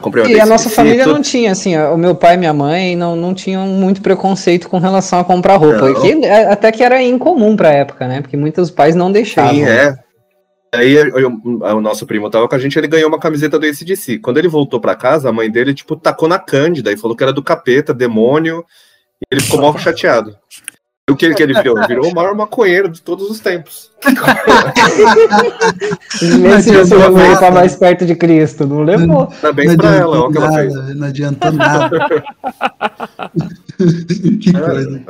[0.00, 2.52] Comprei uma E a nossa família não tinha, assim, ó, o meu pai e minha
[2.52, 6.00] mãe não, não tinham muito preconceito com relação a comprar roupa.
[6.00, 8.20] Que, é, até que era incomum pra época, né?
[8.20, 9.54] Porque muitos pais não deixavam.
[9.54, 9.96] Sim, é.
[10.74, 11.40] Aí eu-
[11.76, 14.18] o nosso primo tava com a gente, ele ganhou uma camiseta do ACDC.
[14.18, 17.22] Quando ele voltou pra casa, a mãe dele, tipo, tacou na Cândida e falou que
[17.22, 18.64] era do capeta, demônio,
[19.20, 20.36] e ele ficou mal chateado.
[21.08, 21.74] E o que, que ele virou?
[21.88, 23.90] Virou o maior maconheiro de todos os tempos.
[26.20, 28.66] Vê se você vai voltar mais perto de Cristo.
[28.66, 29.26] Não levou.
[29.40, 30.74] Parabéns pra ela, olha o que ela fez.
[30.96, 31.98] não adiantou nada.
[34.38, 35.02] que coisa.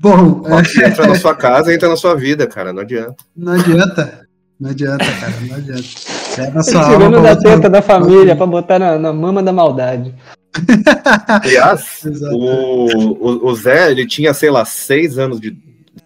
[0.00, 3.16] Bom, é, entra na sua casa, entra na sua vida, cara, não adianta.
[3.36, 4.29] não adianta.
[4.60, 5.88] Não adianta, cara, não adianta.
[6.36, 10.14] Leva sua alma Tirando da teta da família pra botar na, na mama da maldade.
[11.26, 12.02] Aliás,
[12.32, 15.56] o, o, o Zé, ele tinha, sei lá, seis anos de.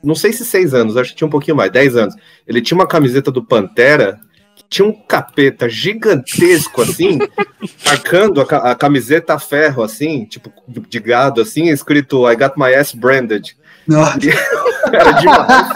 [0.02, 2.14] Não sei se seis anos, acho que tinha um pouquinho mais, dez anos.
[2.46, 4.20] Ele tinha uma camiseta do Pantera
[4.54, 7.18] que tinha um capeta gigantesco, assim,
[7.84, 12.52] marcando a, ca- a camiseta a ferro, assim, tipo, de gado, assim, escrito I got
[12.56, 13.56] my ass branded.
[13.86, 14.18] Nossa,
[14.92, 15.74] Era demais,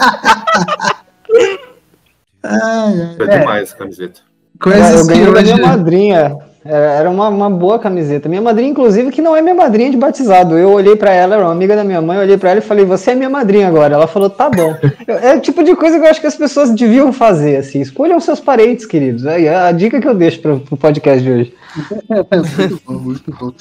[2.43, 3.15] ai, ai.
[3.19, 4.21] era demais a camiseta.
[4.59, 6.37] Coisas eu que ganhei da minha madrinha.
[6.65, 8.27] É, Era uma, uma boa camiseta.
[8.27, 10.57] Minha madrinha, inclusive, que não é minha madrinha de batizado.
[10.57, 12.61] Eu olhei pra ela, era uma amiga da minha mãe, eu olhei pra ela e
[12.61, 13.95] falei, você é minha madrinha agora.
[13.95, 14.75] Ela falou, tá bom.
[15.07, 17.79] Eu- É o tipo de coisa que eu acho que as pessoas deviam fazer, assim.
[17.79, 19.25] Escolham seus parentes, queridos.
[19.25, 21.53] Aí, é a dica que eu deixo pro, pro podcast de hoje.
[22.57, 23.51] muito bom, muito bom.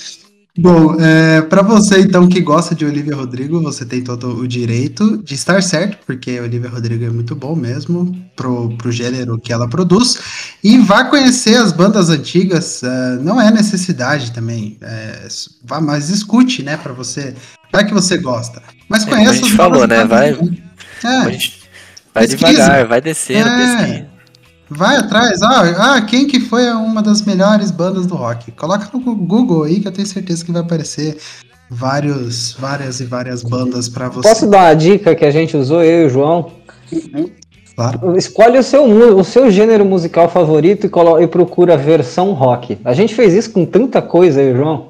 [0.61, 5.23] Bom, é, para você então que gosta de Olivia Rodrigo, você tem todo o direito
[5.23, 9.69] de estar certo, porque Olivia Rodrigo é muito bom mesmo pro, pro gênero que ela
[9.69, 10.19] produz.
[10.65, 15.29] E vá conhecer as bandas antigas, é, não é necessidade também, é,
[15.63, 17.37] vá, mas escute, né, para você,
[17.73, 18.61] vai que você gosta.
[18.89, 20.31] Mas É, como a conheça gente falou, né, vai-.
[20.31, 20.35] A
[21.05, 21.39] É,
[22.13, 23.77] vai devagar, vai descendo, É.
[23.77, 24.18] pesquisa.
[24.71, 28.53] Vai atrás, ah, ah, quem que foi uma das melhores bandas do rock?
[28.53, 31.17] Coloca no Google aí que eu tenho certeza que vai aparecer
[31.71, 34.29] vários, várias e várias bandas pra você.
[34.29, 36.53] Posso dar uma dica que a gente usou, eu e o João?
[37.75, 38.17] Claro.
[38.19, 38.85] Escolhe o seu,
[39.17, 42.79] o seu gênero musical favorito e, colo- e procura a versão rock.
[42.85, 44.89] A gente fez isso com tanta coisa, eu e o João.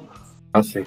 [0.53, 0.83] Assim.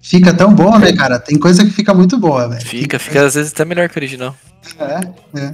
[0.00, 1.18] Fica tão bom, né, cara?
[1.18, 2.64] Tem coisa que fica muito boa, velho.
[2.64, 4.34] Fica, fica às vezes até melhor que o original.
[4.78, 5.52] É, é.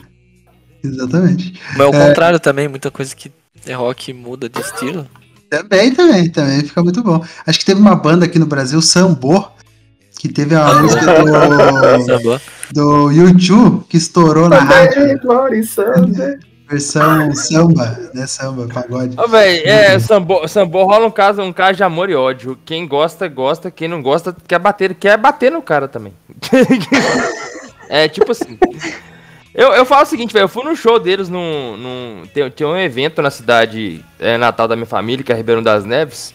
[0.87, 1.61] Exatamente.
[1.77, 3.31] Mas ao contrário também, muita coisa que
[3.67, 5.07] é rock muda de estilo.
[5.51, 7.25] Também, também, também fica muito bom.
[7.47, 9.49] Acho que teve uma banda aqui no Brasil, Sambô,
[10.19, 12.41] que teve a música do,
[12.73, 15.21] do YouTube que estourou na rádio.
[16.69, 18.27] Versão samba, né?
[18.27, 19.17] Samba, pagode.
[19.21, 22.59] Ô, velho, é, sambô, sambô rola um caso, um caso de amor e ódio.
[22.65, 23.71] Quem gosta, gosta.
[23.71, 26.13] Quem não gosta, quer bater, quer bater no cara também.
[27.89, 28.59] é, tipo assim.
[29.57, 31.77] Eu, eu falo o seguinte, velho, eu fui no show deles num.
[31.79, 35.63] num tem, tem um evento na cidade é, natal da minha família, que é Ribeirão
[35.63, 36.35] das Neves.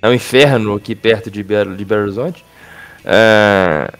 [0.00, 2.42] É um inferno aqui perto de Belo, de Belo Horizonte.
[3.04, 3.90] É,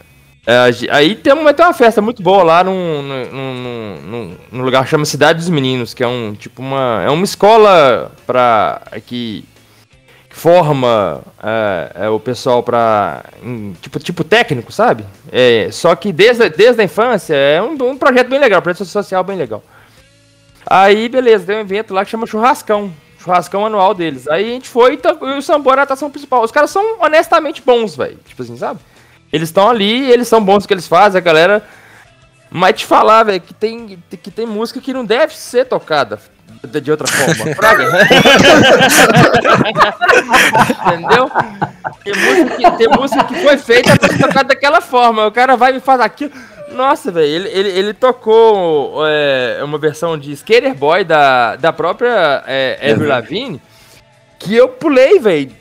[0.47, 4.89] é, aí tem tem uma festa muito boa lá num, num, num- num- lugar que
[4.89, 7.03] chama Cidade dos Meninos, que é um tipo uma.
[7.05, 8.81] É uma escola pra.
[9.05, 9.45] que
[10.37, 12.63] forma é, é, o pessoal
[13.41, 15.03] em, tipo, tipo técnico, sabe?
[15.31, 18.85] É, só que desde, desde a infância é um, um projeto bem legal, um projeto
[18.85, 19.63] social bem legal.
[20.65, 22.93] Aí, beleza, tem um evento lá que chama Churrascão.
[23.19, 24.27] Churrascão anual deles.
[24.27, 26.43] Aí a gente foi e, o Sambor era a atração principal.
[26.43, 28.19] Os caras são honestamente bons, velho.
[28.27, 28.79] Tipo assim, sabe?
[29.33, 31.67] Eles estão ali, eles são bons no que eles fazem, a galera.
[32.49, 36.19] Mas te falar, velho, que tem, que tem música que não deve ser tocada
[36.63, 37.51] de, de outra forma.
[40.87, 41.31] Entendeu?
[42.03, 45.27] Tem música, que, tem música que foi feita pra tocada daquela forma.
[45.27, 46.31] O cara vai e faz aquilo.
[46.71, 52.43] Nossa, velho, ele, ele, ele tocou é, uma versão de Skater Boy da, da própria
[52.45, 53.61] é, Avril Lavigne
[54.39, 55.51] que eu pulei, velho,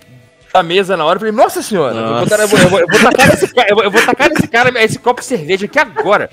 [0.57, 2.43] da mesa na hora e falei, nossa senhora, eu vou, Nossa.
[2.43, 4.49] eu vou- eu vou- eu vou tacar nesse cara, eu vou, eu vou tacar nesse
[4.49, 6.31] cara esse copo de cerveja aqui agora.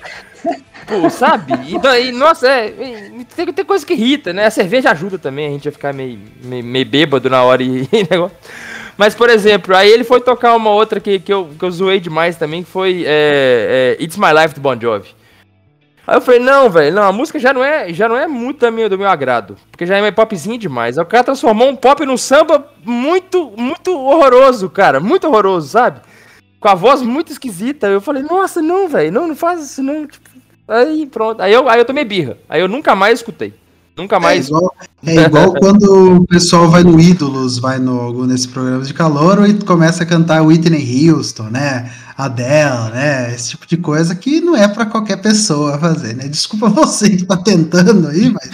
[0.86, 1.52] Pô, sabe?
[1.68, 4.46] E daí, nossa, é, e tem, tem coisa que irrita, né?
[4.46, 7.88] A cerveja ajuda também, a gente vai ficar meio, meio, meio bêbado na hora e,
[7.92, 8.36] e negócio.
[8.96, 11.98] Mas, por exemplo, aí ele foi tocar uma outra que, que, eu, que eu zoei
[12.00, 15.08] demais também, que foi é, é, It's My Life do Bon Jovi.
[16.06, 18.60] Aí eu falei, não, velho, não, a música já não é, já não é muito
[18.60, 19.56] da minha, do meu agrado.
[19.70, 20.98] Porque já é meio popzinho demais.
[20.98, 25.00] Aí o cara transformou um pop num samba muito, muito horroroso, cara.
[25.00, 26.00] Muito horroroso, sabe?
[26.60, 27.86] Com a voz muito esquisita.
[27.86, 30.06] Eu falei, nossa, não, velho, não, não faz isso, não.
[30.06, 30.28] Tipo,
[30.68, 31.40] aí pronto.
[31.40, 32.36] Aí eu, aí eu tomei birra.
[32.48, 33.54] Aí eu nunca mais escutei.
[33.96, 34.48] Nunca É mais.
[34.48, 34.74] igual,
[35.06, 39.54] é igual quando o pessoal vai no Ídolos, vai no, nesse programa de calor e
[39.54, 41.90] começa a cantar Whitney Houston, né?
[42.16, 43.34] Adele, né?
[43.34, 46.28] Esse tipo de coisa que não é pra qualquer pessoa fazer, né?
[46.28, 48.50] Desculpa você que tá tentando aí, mas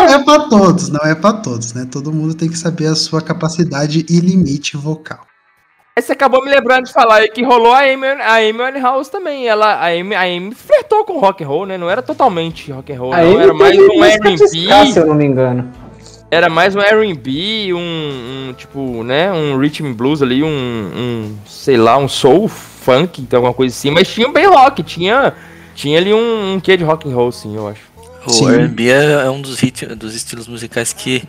[0.00, 1.86] não é pra todos, não é pra todos, né?
[1.90, 5.24] Todo mundo tem que saber a sua capacidade e limite vocal.
[5.96, 9.08] Aí você acabou me lembrando de falar aí que rolou a Amy, a Amy House
[9.08, 9.46] também.
[9.46, 11.78] Ela, a, Amy, a Amy flertou com rock and roll, né?
[11.78, 13.40] Não era totalmente rock and roll, não.
[13.40, 14.48] Era mais um R&B.
[14.48, 15.70] se eu não me engano.
[16.28, 21.36] Era mais um R&B, um, um, tipo, né, um rhythm and blues ali, um, um,
[21.46, 25.32] sei lá, um soul funk, então alguma coisa assim, mas tinha bem rock, tinha,
[25.76, 27.82] tinha ali um, um quê de rock and roll, sim, eu acho.
[28.26, 28.48] O.
[28.50, 29.60] R&B é é um dos,
[29.96, 31.22] dos estilos musicais que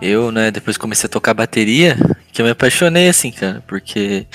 [0.00, 1.96] eu, né, depois comecei a tocar bateria,
[2.32, 4.26] que eu me apaixonei, assim, cara, porque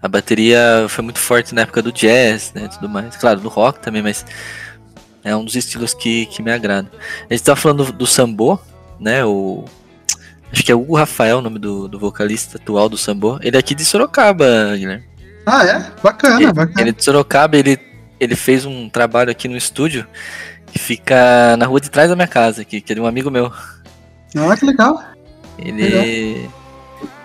[0.00, 3.16] a bateria foi muito forte na época do jazz, né, e tudo mais.
[3.16, 4.24] Claro, do rock também, mas
[5.24, 6.88] é um dos estilos que, que me agrada.
[7.28, 8.58] A gente tava falando do, do sambô,
[9.00, 9.64] né, o...
[10.50, 13.38] Acho que é Hugo Rafael, o nome do, do vocalista atual do sambô.
[13.42, 15.04] Ele é aqui de Sorocaba, Guilherme.
[15.44, 15.92] Ah, é?
[16.02, 16.80] Bacana, Ele, bacana.
[16.80, 17.78] ele é de Sorocaba, ele,
[18.18, 20.06] ele fez um trabalho aqui no estúdio
[20.72, 23.30] que fica na rua de trás da minha casa, aqui, que é de um amigo
[23.30, 23.52] meu.
[24.36, 25.02] Ah, que legal.
[25.58, 25.82] Ele.
[25.82, 26.02] Legal.
[26.04, 26.50] ele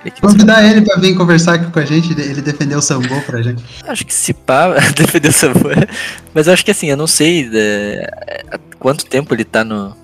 [0.05, 2.81] é aqui de Convidar ele pra vir conversar aqui com a gente, ele defendeu o
[2.81, 3.63] sambô pra gente.
[3.87, 5.77] Acho que se pá, defendeu essa voz.
[6.33, 9.95] Mas acho que assim, eu não sei é, há quanto tempo ele tá no.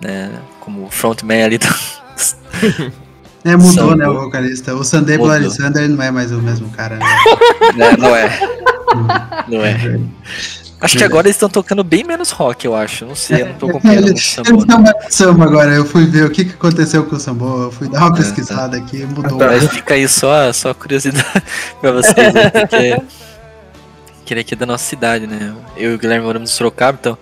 [0.00, 0.30] Né,
[0.60, 1.66] como frontman ali do.
[3.46, 3.94] É, mudou, Sambô.
[3.94, 4.74] né, o vocalista.
[4.74, 5.18] O Mudou.
[5.18, 7.06] Bloody Sunday não é mais o mesmo cara, né?
[7.76, 8.40] né, não é.
[9.46, 10.00] Não é.
[10.84, 13.06] Acho que agora eles estão tocando bem menos rock, eu acho.
[13.06, 14.66] Não sei, eu não tô acompanhando Ele, muito ele samba.
[14.66, 15.74] tá mais samba agora.
[15.74, 17.62] Eu fui ver o que, que aconteceu com o sambô.
[17.64, 18.16] Eu fui dar uma tá.
[18.16, 19.38] pesquisada aqui, mudou.
[19.38, 21.42] Mas fica aí só, só curiosidade
[21.80, 22.50] pra vocês, né?
[22.50, 23.02] Porque
[24.24, 25.54] que ele aqui é da nossa cidade, né?
[25.76, 27.18] Eu e o Guilherme moramos em Sorocaba, então.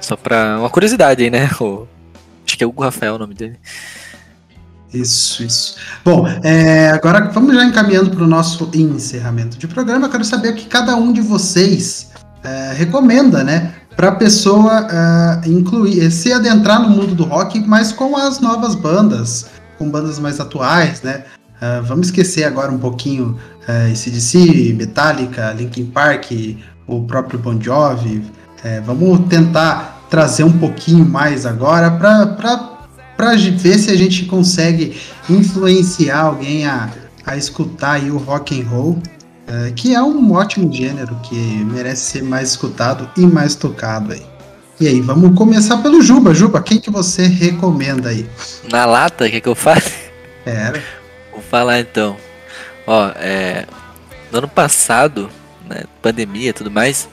[0.00, 0.58] Só pra.
[0.58, 1.50] Uma curiosidade aí, né?
[1.60, 1.86] O,
[2.46, 3.58] acho que é Hugo Rafael o nome dele.
[4.92, 5.76] Isso, isso.
[6.04, 10.06] Bom, é, agora vamos já encaminhando para o nosso encerramento de programa.
[10.06, 12.10] Eu quero saber o que cada um de vocês
[12.44, 13.74] é, recomenda, né?
[13.96, 18.74] Para a pessoa é, incluir, se adentrar no mundo do rock, mas com as novas
[18.74, 19.46] bandas,
[19.78, 21.24] com bandas mais atuais, né?
[21.60, 23.38] É, vamos esquecer agora um pouquinho
[23.68, 26.32] é, ACDC, Metallica, Linkin Park,
[26.86, 28.24] o próprio Bon Jovi.
[28.64, 36.20] É, vamos tentar trazer um pouquinho mais agora para ver se a gente consegue influenciar
[36.20, 36.90] alguém a,
[37.24, 38.98] a escutar o rock and roll,
[39.46, 44.22] é, que é um ótimo gênero que merece ser mais escutado e mais tocado aí.
[44.80, 46.34] E aí, vamos começar pelo Juba.
[46.34, 48.28] Juba, quem que você recomenda aí?
[48.70, 49.92] Na lata, quer que eu faça?
[50.44, 50.82] Pera.
[51.30, 52.16] Vou falar então.
[52.86, 53.66] Ó, é.
[54.30, 55.30] No ano passado,
[55.68, 57.08] né, pandemia e tudo mais,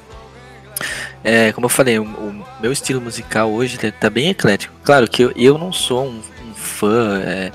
[1.24, 4.74] é, como eu falei, o, o meu estilo musical hoje tá bem eclético.
[4.84, 7.52] Claro que eu, eu não sou um, um fã é,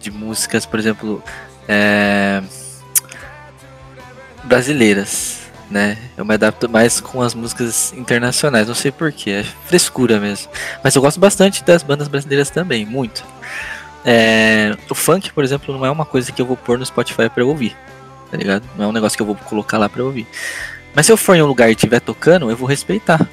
[0.00, 1.22] de músicas, por exemplo,
[1.68, 2.42] é,
[4.44, 5.40] brasileiras,
[5.70, 5.96] né?
[6.16, 10.50] Eu me adapto mais com as músicas internacionais, não sei porquê, é frescura mesmo.
[10.82, 13.24] Mas eu gosto bastante das bandas brasileiras também, muito.
[14.04, 17.30] É, o funk, por exemplo, não é uma coisa que eu vou pôr no Spotify
[17.36, 17.76] eu ouvir,
[18.30, 18.64] tá ligado?
[18.76, 20.26] Não é um negócio que eu vou colocar lá eu ouvir.
[20.94, 23.26] Mas se eu for em um lugar e estiver tocando, eu vou respeitar,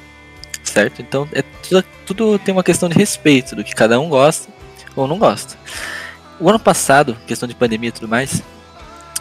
[0.62, 1.02] certo?
[1.02, 4.50] Então é tudo, tudo tem uma questão de respeito do que cada um gosta
[4.96, 5.56] ou não gosta.
[6.38, 8.42] O ano passado, questão de pandemia e tudo mais,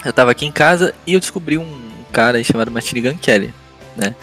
[0.05, 3.53] eu tava aqui em casa e eu descobri um cara aí chamado Machine Gun Kelly,
[3.95, 4.15] né?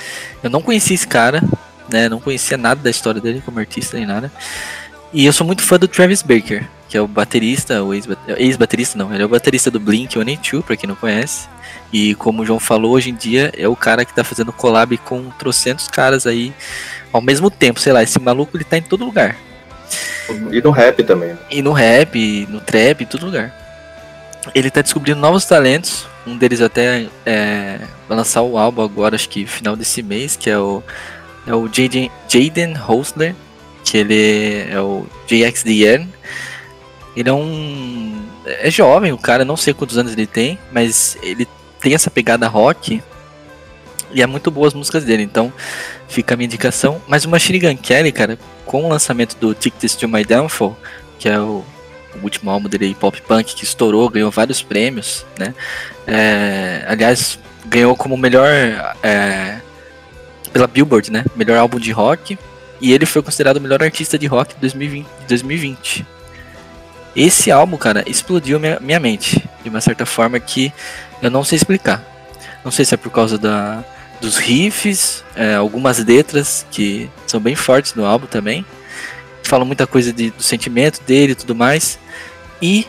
[0.43, 1.43] Eu não conhecia esse cara,
[1.91, 2.09] né?
[2.09, 4.31] Não conhecia nada da história dele como artista nem nada.
[5.13, 8.99] E eu sou muito fã do Travis Baker, que é o baterista, o ex- ex-baterista
[8.99, 11.49] não, ele é o baterista do Blink-182, pra quem não conhece.
[11.93, 14.97] E como o João falou, hoje em dia é o cara que tá fazendo collab
[14.99, 16.53] com trocentos caras aí
[17.13, 19.37] ao mesmo tempo, sei lá, esse maluco ele tá em todo lugar.
[20.53, 21.31] E no rap também.
[21.31, 21.39] né?
[21.51, 23.55] E no rap, no trap, em todo lugar.
[24.55, 26.07] Ele tá descobrindo novos talentos.
[26.27, 30.51] Um deles até é, vai lançar o álbum agora, acho que final desse mês, que
[30.51, 30.83] é o,
[31.47, 33.35] é o Jaden, Hostler,
[33.85, 36.09] que ele é o JXDN.
[37.17, 38.23] Ele é um.
[38.45, 41.49] É jovem, o cara, não sei quantos anos ele tem, mas ele
[41.81, 43.03] tem essa pegada rock.
[44.13, 45.53] E é muito boas as músicas dele, então
[46.09, 47.01] fica a minha indicação.
[47.07, 50.77] Mas o Machine Gun Kelly, cara, com o lançamento do Tickets to My Downfall,
[51.19, 51.65] que é o,
[52.21, 55.55] o último álbum dele pop punk que estourou, ganhou vários prêmios, né?
[56.07, 58.49] É, aliás, ganhou como melhor
[59.03, 59.59] é,
[60.53, 61.25] pela Billboard, né?
[61.35, 62.39] Melhor álbum de rock.
[62.81, 65.07] E ele foi considerado o melhor artista de rock de 2020.
[65.07, 66.07] de 2020.
[67.15, 70.73] Esse álbum, cara, explodiu minha, minha mente de uma certa forma que
[71.23, 72.05] eu não sei explicar.
[72.63, 73.83] Não sei se é por causa da,
[74.21, 78.65] dos riffs, é, algumas letras que são bem fortes no álbum também.
[79.47, 81.99] Falam muita coisa de- do sentimento dele e tudo mais.
[82.61, 82.87] E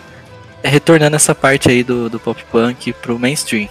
[0.63, 3.69] é retornando essa parte aí do, do pop punk pro mainstream.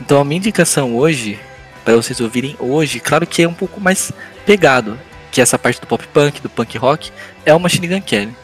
[0.00, 1.38] Então a minha indicação hoje,
[1.84, 4.12] para vocês ouvirem hoje, claro que é um pouco mais
[4.44, 4.98] pegado,
[5.30, 7.10] que essa parte do pop punk, do punk rock,
[7.46, 8.36] é o Machine Gun Kelly.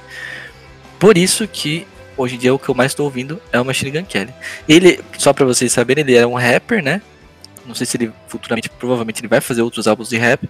[0.99, 1.87] Por isso que
[2.17, 4.33] hoje em dia o que eu mais estou ouvindo é o Machine Gun Kelly.
[4.69, 7.03] Ele, só pra vocês saberem, ele era um rapper, né?
[7.67, 10.49] Não sei se ele futuramente, provavelmente ele vai fazer outros álbuns de rap,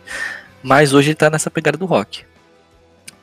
[0.63, 2.25] mas hoje ele tá nessa pegada do rock.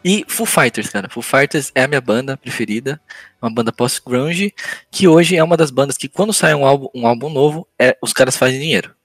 [0.03, 1.09] E Foo Fighters, cara.
[1.09, 2.99] Foo Fighters é a minha banda preferida,
[3.41, 4.53] uma banda post-grunge,
[4.91, 7.97] que hoje é uma das bandas que quando sai um álbum, um álbum novo, é,
[8.01, 8.95] os caras fazem dinheiro.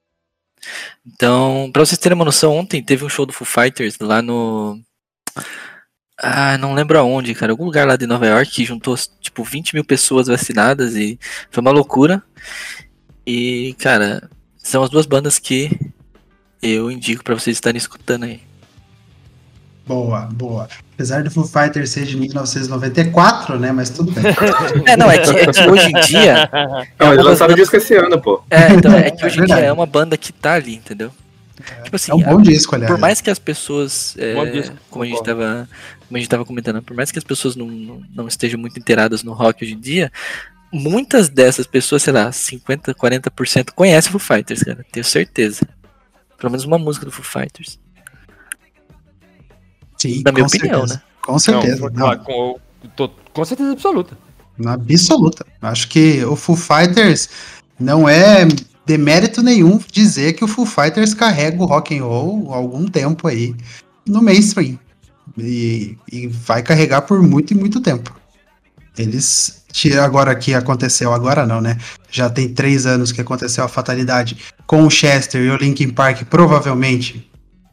[1.04, 4.80] Então, pra vocês terem uma noção, ontem teve um show do Foo Fighters lá no.
[6.18, 7.52] Ah, não lembro aonde, cara.
[7.52, 11.18] Algum lugar lá de Nova York que juntou, tipo, 20 mil pessoas vacinadas e
[11.50, 12.22] foi uma loucura.
[13.26, 15.70] E, cara, são as duas bandas que
[16.62, 18.40] eu indico pra vocês estarem escutando aí.
[19.86, 20.68] Boa, boa.
[20.94, 23.72] Apesar do Foo Fighters ser de 1994, né?
[23.72, 24.22] Mas tudo bem.
[24.86, 26.48] É, não, é que, é que hoje em dia.
[26.52, 28.42] é Não, uma eles lançaram disco esse ano, pô.
[28.50, 29.66] É, então, é que hoje em dia verdade.
[29.66, 31.10] é uma banda que tá ali, entendeu?
[31.84, 32.92] Tipo assim, É um bom disco, aliás.
[32.92, 35.68] por mais que as pessoas, é, disco, como a gente tava,
[36.08, 38.78] como a gente tava comentando, por mais que as pessoas não, não, não estejam muito
[38.78, 40.10] inteiradas no rock hoje em dia,
[40.72, 45.66] muitas dessas pessoas, sei lá, 50, 40% conhecem o Foo Fighters, cara, tenho certeza.
[46.38, 47.78] Pelo menos uma música do Foo Fighters.
[50.02, 50.94] Sim, Na minha com opinião, certeza.
[50.94, 51.02] né?
[51.22, 51.90] Com certeza.
[51.94, 52.18] Não, não.
[52.18, 52.58] com,
[52.96, 54.18] tô- com certeza absoluta.
[54.58, 55.46] Na absoluta.
[55.60, 57.28] Acho que o Foo Fighters
[57.78, 58.46] não é
[58.84, 63.28] demérito nenhum dizer que o Foo Fighters carrega o rock and roll há algum tempo
[63.28, 63.54] aí
[64.06, 64.78] no mainstream.
[65.38, 68.14] E, e vai carregar por muito e muito tempo.
[68.98, 71.78] Eles, tira agora que aconteceu, agora não, né?
[72.10, 74.36] Já tem três anos que aconteceu a fatalidade
[74.66, 77.30] com o Chester e o Linkin Park, provavelmente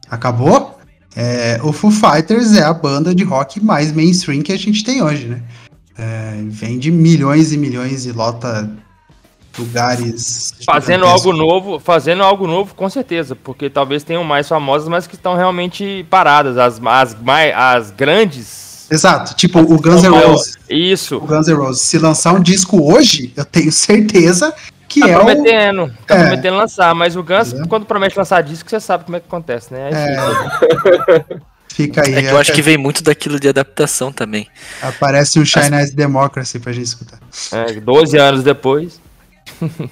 [0.10, 0.79] acabou.
[1.16, 5.02] É, o Foo Fighters é a banda de rock mais mainstream que a gente tem
[5.02, 5.42] hoje, né?
[5.98, 8.70] É, vende milhões e milhões e lota
[9.58, 10.54] lugares.
[10.66, 15.16] Fazendo algo novo, fazendo algo novo, com certeza, porque talvez tenham mais famosas, mas que
[15.16, 16.58] estão realmente paradas.
[16.58, 17.18] As, as,
[17.56, 18.88] as grandes.
[18.90, 20.58] Exato, tipo o Guns N' Roses.
[20.70, 21.18] Isso.
[21.18, 24.54] O Guns N' Roses, se lançar um disco hoje, eu tenho certeza
[24.90, 25.20] que Tá é o.
[25.24, 26.20] prometendo, tá é.
[26.24, 27.66] prometendo lançar, mas o Guns, É.
[27.68, 29.88] quando promete lançar disco, você sabe como é que acontece, né?
[29.88, 31.26] Aí É.
[31.74, 32.02] fica.
[32.06, 32.16] Aí.
[32.16, 34.48] É que eu acho que vem muito daquilo de adaptação também.
[34.82, 37.20] Aparece um Shine As Democracy pra gente escutar.
[37.54, 39.00] É, 12 anos depois.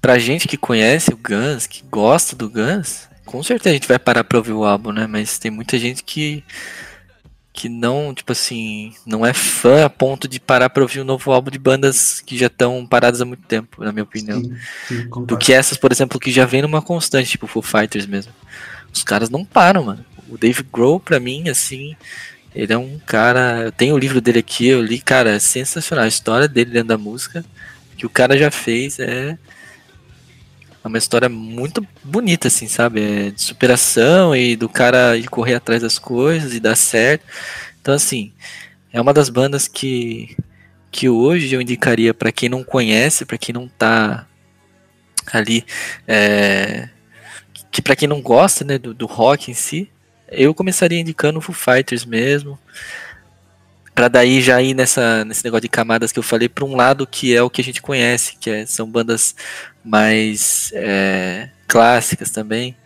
[0.00, 3.98] Pra gente que conhece o Guns, que gosta do Guns, com certeza a gente vai
[3.98, 5.06] parar pra ouvir o álbum, né?
[5.06, 6.42] Mas tem muita gente que
[7.60, 11.30] que não, tipo assim, não é fã a ponto de parar pra ouvir um novo
[11.30, 14.42] álbum de bandas que já estão paradas há muito tempo, na minha opinião.
[14.42, 14.56] Sim,
[14.88, 18.32] sim, Do que essas, por exemplo, que já vem numa constante, tipo Foo Fighters mesmo.
[18.90, 20.02] Os caras não param, mano.
[20.30, 21.94] O Dave Grohl, pra mim, assim,
[22.54, 23.64] ele é um cara.
[23.64, 26.06] Eu tenho o livro dele aqui, eu li, cara, é sensacional.
[26.06, 27.44] A história dele dentro da música,
[27.94, 29.36] que o cara já fez é.
[30.82, 33.00] É uma história muito bonita, assim, sabe?
[33.02, 37.24] É de superação e do cara correr atrás das coisas e dar certo.
[37.80, 38.32] Então, assim,
[38.92, 40.36] é uma das bandas que,
[40.90, 44.26] que hoje eu indicaria pra quem não conhece, pra quem não tá
[45.32, 45.64] ali,
[46.08, 46.88] é,
[47.70, 49.90] que pra quem não gosta, né, do, do rock em si,
[50.28, 52.58] eu começaria indicando o Foo Fighters mesmo,
[53.94, 57.06] Pra daí já ir nessa, nesse negócio de camadas que eu falei, pra um lado
[57.06, 59.34] que é o que a gente conhece, que é- são bandas
[59.84, 62.76] mais é, clássicas também.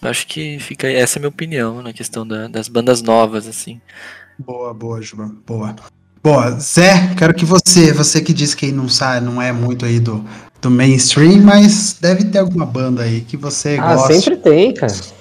[0.00, 3.46] Acho que fica aí- essa é a minha opinião na questão da- das bandas novas,
[3.46, 3.80] assim.
[4.38, 5.30] Boa, boa, Juba.
[5.46, 5.76] Boa.
[6.22, 9.98] Boa, Zé, quero que você, você que disse que não sabe, não é muito aí
[10.00, 10.24] do,
[10.60, 14.14] do mainstream, mas deve ter alguma banda aí que você Ah, gosta.
[14.14, 14.92] sempre tem, cara.
[14.92, 15.16] Sempre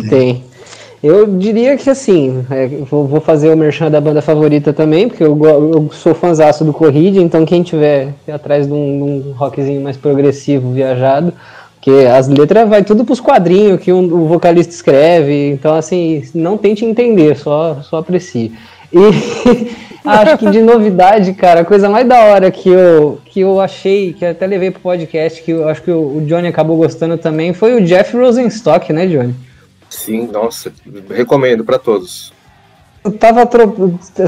[0.00, 0.44] Sempre, tem.
[1.02, 5.22] Eu diria que assim, é, vou, vou fazer o merchan da banda favorita também, porque
[5.22, 9.96] eu, eu sou fãzaço do Corrida, então quem tiver atrás de um, um rockzinho mais
[9.96, 11.32] progressivo, viajado,
[11.74, 16.56] porque as letras vai tudo pros quadrinhos que um- o vocalista escreve, então assim, não
[16.56, 18.52] tente entender, só, só aprecie.
[18.92, 18.98] E
[20.04, 24.12] acho que de novidade, cara, a coisa mais da hora que eu, que eu achei,
[24.14, 27.52] que até levei pro podcast, que eu acho que o, o Johnny acabou gostando também,
[27.52, 29.34] foi o Jeff Rosenstock, né, Johnny?
[29.96, 30.70] Sim, nossa,
[31.08, 32.32] recomendo pra todos.
[33.02, 33.48] Eu tava,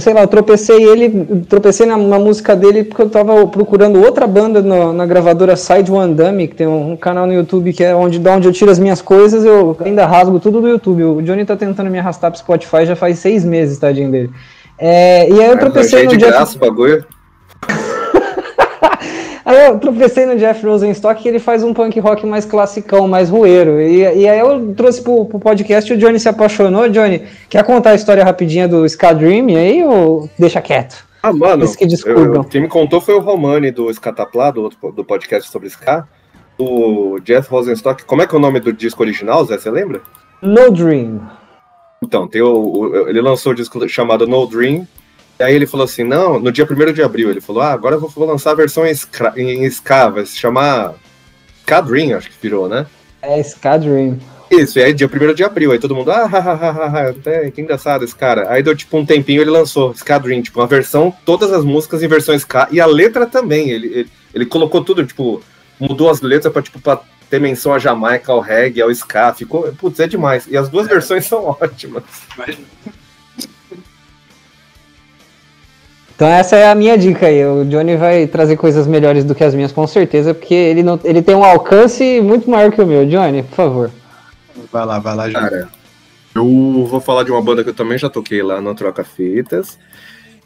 [0.01, 4.27] sei lá, eu tropecei ele, tropecei na, na música dele porque eu tava procurando outra
[4.27, 7.83] banda no- na gravadora Side One Dummy, que tem um, um canal no YouTube que
[7.85, 11.03] é onde, de onde eu tiro as minhas coisas, eu ainda rasgo tudo do YouTube.
[11.05, 14.31] O Johnny tá tentando me arrastar pro Spotify já faz seis meses, tadinho dele.
[14.79, 16.31] É, e aí eu tropecei achei no de Jeff...
[16.31, 17.05] graça o bagulho.
[19.51, 23.31] Aí eu tropecei no Jeff Rosenstock que ele faz um punk rock mais classicão, mais
[23.31, 23.81] rueiro.
[23.81, 26.87] E, e aí eu trouxe pro, pro podcast e o Johnny se apaixonou.
[26.91, 31.03] Johnny, quer contar a história rapidinha do Ska Dream aí ou deixa quieto?
[31.23, 32.45] Ah, mano, Esse que descubram.
[32.45, 36.07] quem me contou foi o Romani do Scataplá, do, do podcast sobre Ska.
[36.59, 38.05] O Jeff Rosenstock.
[38.05, 39.57] Como é que é o nome do disco original, Zé?
[39.57, 40.03] Você lembra?
[40.43, 41.21] No Dream.
[42.05, 44.98] Então, tem o, o- ele lançou o disco chamado No Dream, E
[45.39, 48.01] aí ele falou assim, não, no dia 1 de abril, ele falou, ah, agora eu
[48.01, 50.95] vou, lançar a versão em, Scra- em Ska, vai se chamar
[51.61, 52.87] Ska Dream, acho que virou, né?
[53.23, 54.19] É Skadream.
[54.51, 57.51] Isso, e aí dia 1 de abril, aí todo mundo, ah, ha, ha, ha, até,
[57.51, 58.51] que engraçado esse cara.
[58.51, 62.03] Aí deu tipo um tempinho, ele lançou Ska Dream, tipo, uma versão, todas as músicas
[62.03, 65.43] em versão Ska, e a letra também, ele, ele, ele colocou tudo, tipo,
[65.79, 69.71] mudou as letras pra, tipo, pra ter menção a Jamaica, ao reggae, ao Ska, ficou,
[69.75, 70.47] putz, é demais.
[70.49, 72.05] E as duas versões são ótimas.
[76.19, 77.47] Então essa é a minha dica aí.
[77.47, 80.99] O Johnny vai trazer coisas melhores do que as minhas, com certeza, porque ele, não,
[81.05, 83.07] ele tem um alcance muito maior que o meu.
[83.07, 83.91] Johnny, por favor.
[84.73, 85.49] Vai lá, vai lá, Júnior.
[85.49, 85.69] Cara,
[86.35, 89.79] eu vou falar de uma banda que eu também já toquei lá no Troca Fitas,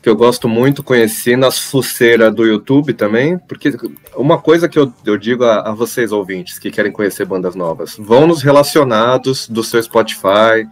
[0.03, 3.75] que eu gosto muito, conheci nas fuceiras do YouTube também, porque
[4.15, 7.97] uma coisa que eu, eu digo a, a vocês ouvintes que querem conhecer bandas novas,
[7.99, 10.69] vão nos relacionados do seu Spotify,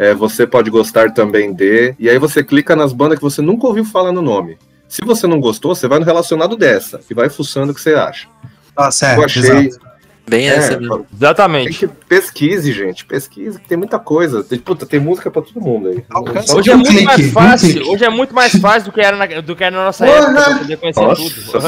[0.00, 3.66] é, você pode gostar também de, e aí você clica nas bandas que você nunca
[3.66, 4.56] ouviu falar no nome.
[4.88, 7.92] Se você não gostou, você vai no relacionado dessa e vai fuçando o que você
[7.92, 8.26] acha.
[8.74, 9.42] Tá certo, eu achei.
[9.42, 9.89] exato.
[10.28, 10.98] Bem É, essa mesmo.
[10.98, 11.78] Tem Exatamente.
[11.78, 13.04] que pesquise, gente.
[13.04, 14.44] Pesquise, que tem muita coisa.
[14.44, 16.04] Tem, puta, tem música pra todo mundo aí.
[16.08, 17.90] Alcance Só- Hoje é muito clique, mais fácil.
[17.90, 20.18] Hoje é muito mais fácil do que era na, do que era na nossa Porra!
[20.18, 21.66] época pra poder conhecer Nossa tudo.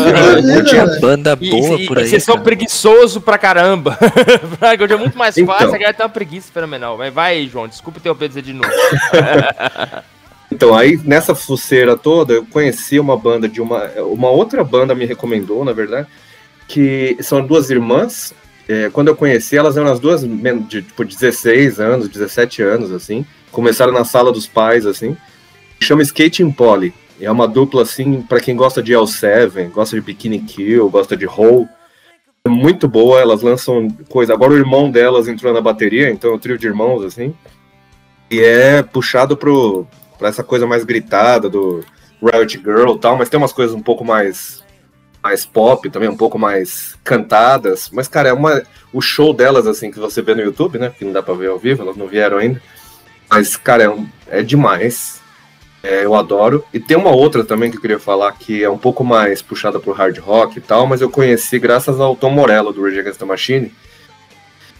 [0.50, 2.06] É, Tinha banda boa e- por aí.
[2.06, 3.98] vocês são preguiçosos pra caramba.
[4.80, 5.52] Hoje é muito mais Então.
[5.52, 6.96] fácil, a galera tem uma preguiça fenomenal.
[6.96, 7.66] Mas vai aí, João.
[7.66, 8.68] Desculpa ter o dizer de novo.
[10.54, 13.86] Então, aí nessa fuceira toda, eu conheci uma banda de uma.
[14.02, 16.06] Uma outra banda me recomendou, na verdade,
[16.68, 18.34] que são duas irmãs.
[18.68, 23.26] É, quando eu conheci, elas eram as duas de tipo 16 anos, 17 anos, assim.
[23.50, 25.16] Começaram na sala dos pais, assim.
[25.80, 26.94] Chama Skating Polly.
[27.20, 31.26] É uma dupla, assim, pra quem gosta de L7, gosta de Bikini Kill, gosta de
[31.26, 31.68] Hole.
[32.44, 34.32] É muito boa, elas lançam coisa.
[34.32, 37.34] Agora o irmão delas entrou na bateria, então é um trio de irmãos, assim.
[38.30, 39.86] E é puxado pro,
[40.18, 41.84] pra essa coisa mais gritada do
[42.22, 44.61] Riot Girl e tal, mas tem umas coisas um pouco mais
[45.22, 47.88] mais pop também, um pouco mais cantadas.
[47.92, 48.62] Mas, cara, é uma.
[48.92, 50.92] O show delas, assim, que você vê no YouTube, né?
[50.96, 52.60] Que não dá pra ver ao vivo, elas não vieram ainda.
[53.30, 55.20] Mas, cara, é, um- é demais.
[55.82, 56.64] É, eu adoro.
[56.72, 59.80] E tem uma outra também que eu queria falar que é um pouco mais puxada
[59.80, 63.18] pro hard rock e tal, mas eu conheci graças ao Tom Morello do Rage Against
[63.18, 63.74] the Machine,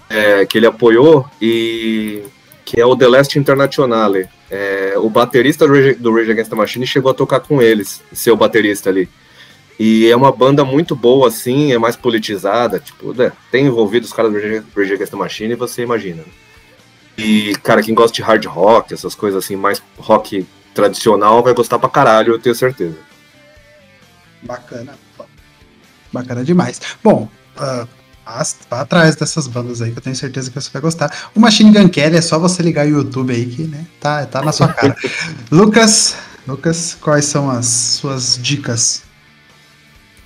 [0.09, 2.22] é, que ele apoiou e
[2.64, 4.28] que é o The Last Internationale.
[4.51, 8.36] É, o baterista do Rage, Against the Machine chegou a tocar com eles, ser o
[8.36, 9.09] baterista ali.
[9.78, 14.12] E é uma banda muito boa, assim, é mais politizada, tipo, né, tem envolvido os
[14.12, 16.18] caras do Rage Against the Machine, você imagina.
[16.22, 16.32] né?
[17.18, 21.78] E, cara, quem gosta de hard rock, essas coisas assim, mais rock tradicional, vai gostar
[21.78, 22.96] pra caralho, eu tenho certeza.
[24.42, 24.94] Bacana.
[26.12, 26.80] Bacana demais.
[27.02, 27.86] Bom, ah,
[28.24, 31.30] as- vá atrás dessas bandas aí que eu tenho certeza que você vai gostar.
[31.34, 34.42] O Machine Gun Kelly é só você ligar o YouTube aí que, né, tá, tá
[34.42, 34.96] na sua cara.
[35.50, 36.16] Lucas,
[36.46, 39.02] Lucas, quais são as suas dicas?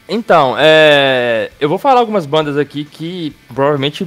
[0.09, 4.07] Então, é, eu vou falar algumas bandas aqui que provavelmente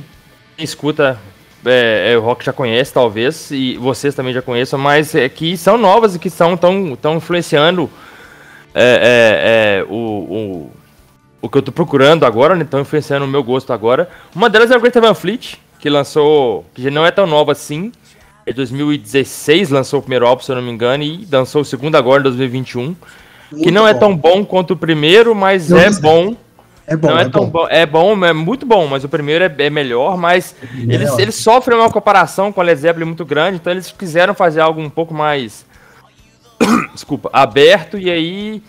[0.56, 1.20] quem escuta
[1.66, 5.58] é, é, o rock já conhece, talvez, e vocês também já conheçam, mas é, que
[5.58, 7.89] são novas e que estão tão, tão influenciando
[8.74, 10.72] é, é, é, o, o,
[11.41, 12.64] o que eu tô procurando agora, né?
[12.64, 14.10] Estão influenciando o meu gosto agora.
[14.34, 17.52] Uma delas é a Greta Van Fleet, que lançou, que já não é tão nova
[17.52, 17.91] assim.
[18.47, 21.95] Em 2016 lançou o primeiro álbum, se eu não me engano, e lançou o segundo
[21.95, 22.95] agora em 2021.
[23.56, 26.36] Que não é tão bom quanto o primeiro, mas é bom.
[26.86, 27.50] É bom, não é, é, tão bom.
[27.52, 27.68] bom.
[27.70, 31.20] É bom, é muito bom, mas o primeiro é, é melhor, mas eles, Melhor.
[31.20, 34.82] eles sofrem uma comparação com a Led Zeppelin muito grande, então eles quiseram fazer algo
[34.82, 35.66] um pouco mais.
[36.93, 38.64] Desculpa, aberto, e aí.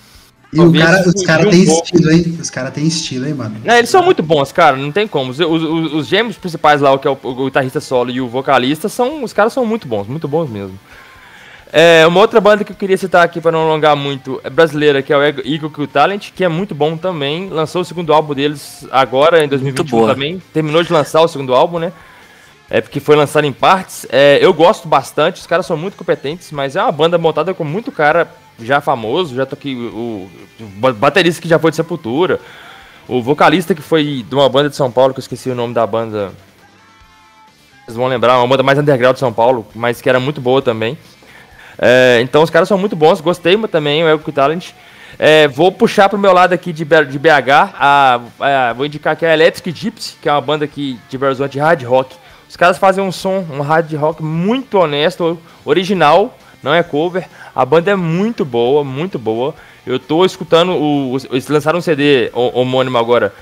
[0.52, 2.38] E cara, os caras têm estilo, hein?
[2.40, 3.56] Os caras têm estilo, hein, mano?
[3.64, 5.30] Não, eles são muito bons, cara, não tem como.
[5.30, 8.20] Os, os, os- os gêmeos principais lá, o que é o, o guitarrista solo e
[8.20, 10.76] o vocalista, são, os caras são muito bons, muito bons mesmo.
[11.72, 15.02] É, uma outra banda que eu queria citar aqui para não alongar muito é brasileira,
[15.02, 17.48] que é o Eagle Kill Talent, que é muito bom também.
[17.48, 20.12] Lançou o segundo álbum deles agora, em 2021 boa.
[20.14, 20.42] também.
[20.52, 21.92] Terminou de lançar o segundo álbum, né?
[22.68, 24.04] É porque foi lançado em partes.
[24.10, 27.64] É, eu gosto bastante, os caras são muito competentes, mas é uma banda montada com
[27.64, 28.28] muito cara
[28.60, 29.34] já famoso.
[29.36, 30.28] Já toquei o,
[30.60, 32.40] o ba- baterista que já foi de Sepultura,
[33.06, 35.72] o vocalista que foi de uma banda de São Paulo, que eu esqueci o nome
[35.72, 36.32] da banda.
[37.84, 40.60] Vocês vão lembrar, uma banda mais underground de São Paulo, mas que era muito boa
[40.62, 40.96] também.
[41.80, 44.70] É, então os caras são muito bons, gostei também, o Ego Talent.
[45.18, 49.24] É, vou puxar pro meu lado aqui de, de BH, a, a- vou indicar aqui
[49.26, 52.14] a Electric Gypsy, que é uma banda aqui de Belo de hard rock.
[52.48, 57.26] Os caras fazem um som, um hard rock muito honesto, original, não é cover.
[57.54, 59.54] A banda é muito boa, muito boa.
[59.86, 63.32] Eu tô escutando, o, eles lançaram um CD ho- homônimo agora,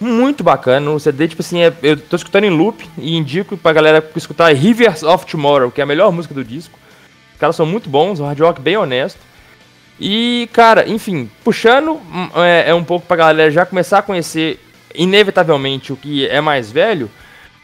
[0.00, 0.90] muito bacana.
[0.90, 4.52] O CD, tipo assim, é- eu tô escutando em loop e indico pra galera escutar
[4.54, 6.78] Rivers of Tomorrow, que é a melhor música do disco.
[7.42, 9.18] Os caras são muito bons, um hard rock bem honesto.
[9.98, 14.60] E, cara, enfim, puxando hum, é, é um pouco pra galera já começar a conhecer,
[14.94, 17.10] inevitavelmente, o que é mais velho,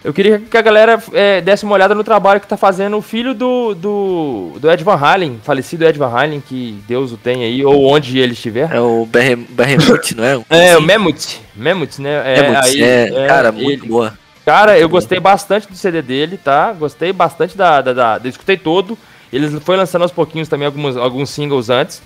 [0.02, 3.02] eu queria que a galera é, desse uma olhada no trabalho que tá fazendo o
[3.02, 7.46] filho do, do, do Ed Van Halen, falecido Ed Van Halen, que Deus o tenha
[7.46, 8.74] aí, ou onde ele estiver.
[8.74, 10.40] É o Berremut, não é?
[10.50, 10.86] É, o Sim.
[10.86, 11.40] Memut.
[11.54, 12.32] Memut, né?
[12.34, 14.18] É, Berremut, aí, é, é, cara, muito ele- boa.
[14.44, 16.72] Cara, eu gostei bastante do CD dele, tá?
[16.72, 17.80] Gostei bastante da.
[17.80, 18.98] da, da- eu escutei todo.
[19.32, 22.02] Ele foi lançando aos pouquinhos também alguns, alguns singles antes.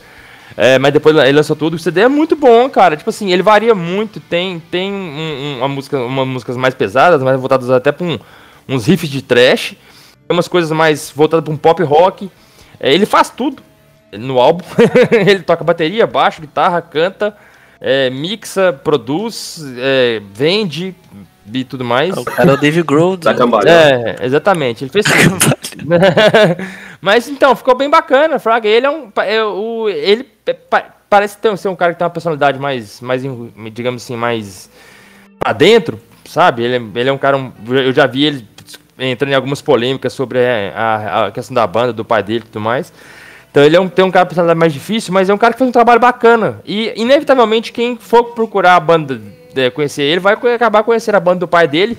[0.56, 1.74] É, mas depois ele lançou tudo.
[1.74, 2.96] O CD é muito bom, cara.
[2.96, 4.20] Tipo assim, ele varia muito.
[4.20, 8.18] Tem, tem um- um- uma música, umas músicas mais pesadas, mais voltadas até pra um-
[8.68, 9.70] uns riffs de trash.
[10.28, 12.30] Tem umas coisas mais voltadas pra um pop rock.
[12.78, 13.62] É, ele faz tudo
[14.12, 14.64] no álbum.
[15.26, 17.34] ele toca bateria, baixo, guitarra, canta,
[17.80, 20.94] é, mixa, produz, é, vende
[21.52, 22.16] e tudo mais.
[22.16, 23.16] O cara é o Dave Grohl.
[23.16, 23.70] Da do- cambalhota.
[23.70, 24.84] É, exatamente.
[24.84, 25.04] Ele fez.
[27.00, 28.68] Mas então, ficou bem bacana, Fraga.
[28.68, 29.10] Ele é um.
[29.16, 30.24] é, o, ele
[30.70, 33.22] pa- parece ter, ser um cara que tem uma personalidade mais, mais
[33.72, 34.70] digamos assim, mais
[35.38, 36.62] pra dentro, sabe?
[36.62, 37.36] Ele, é- ele é um cara.
[37.36, 38.46] um- eu já vi ele
[38.98, 42.48] entrando em algumas polêmicas sobre é, a, a questão da banda, do pai dele e
[42.48, 42.92] tudo mais.
[43.50, 45.58] Então ele é um, tem um cara personalidade mais difícil, mas é um cara que
[45.58, 46.60] fez um trabalho bacana.
[46.64, 49.20] E, inevitavelmente, quem for procurar a banda,
[49.56, 51.96] é, conhecer ele, vai acabar conhecendo a banda do pai dele.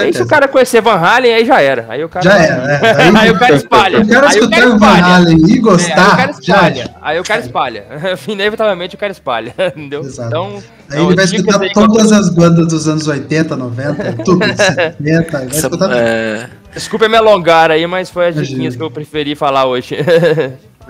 [0.00, 1.86] Aí se o cara conhecer Van Halen, aí já era.
[1.88, 3.02] Aí o cara, Já era, é.
[3.02, 4.00] aí, Aí- o cara espalha.
[4.00, 5.04] O cara aí o escutar cara o Van espalha.
[5.14, 6.90] Halen e É, aí o gostar, cara já espalha.
[7.02, 7.84] Aí o cara espalha.
[8.28, 9.54] Inevitavelmente o cara espalha.
[9.76, 10.00] Entendeu?
[10.00, 10.28] Exato.
[10.28, 14.12] Então, Aí então, ele vai dicas escutar aí, todas as bandas dos anos 80, 90,
[14.24, 15.94] tudo, 70, vai escutar tudo.
[15.94, 19.96] é, Desculpa me alongar aí, mas foi as diquinhas que eu preferi falar hoje.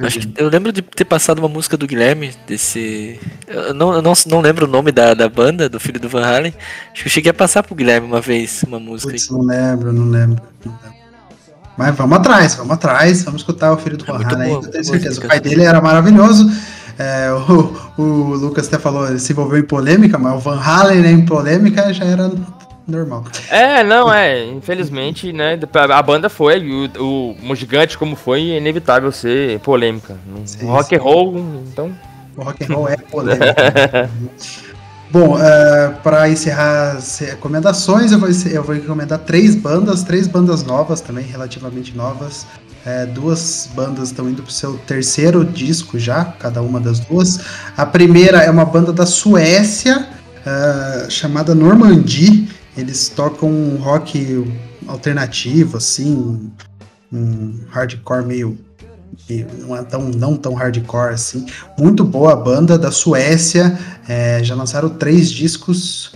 [0.05, 3.21] Acho que eu lembro de ter passado uma música do Guilherme, desse.
[3.47, 6.25] Eu não, eu não, não lembro o nome da, da banda, do filho do Van
[6.25, 6.55] Halen.
[6.93, 9.13] Acho que eu cheguei a passar pro Guilherme uma vez uma música.
[9.13, 10.43] Putz, não lembro, não lembro.
[10.65, 10.97] não lembro.
[11.77, 14.65] Mas vamos atrás, vamos atrás, vamos escutar o filho do É Van Halen aí, boa,
[14.65, 15.21] eu tenho certeza.
[15.21, 16.51] O pai dele era maravilhoso.
[16.99, 21.03] É, o, o Lucas até falou, ele se envolveu em polêmica, mas o Van Halen
[21.03, 22.31] né, em polêmica já era
[22.87, 23.25] normal.
[23.51, 24.45] É, não, é.
[24.47, 25.59] Infelizmente, né?
[25.73, 30.17] A banda foi, o, o, um gigante como foi, é inevitável ser polêmica.
[30.45, 31.39] Sim, rock and roll,
[31.71, 31.93] então.
[32.37, 33.45] O rock and roll é polêmico.
[35.09, 35.39] Bom,
[36.03, 41.25] para encerrar as recomendações, eu vou, eu vou recomendar três bandas, três bandas novas também,
[41.25, 42.47] relativamente novas.
[42.85, 47.41] É, duas bandas estão indo para o seu terceiro disco já, cada uma das duas.
[47.77, 50.07] A primeira é uma banda da Suécia,
[50.45, 52.49] é, chamada Normandie.
[52.77, 54.45] Eles tocam um rock
[54.87, 56.51] alternativo, assim,
[57.13, 58.59] um, hardcore meio
[59.29, 61.47] meio- não é tão, não tão hardcore assim.
[61.79, 63.79] Muito boa a banda da Suécia.
[64.09, 66.15] é, já lançaram três discos,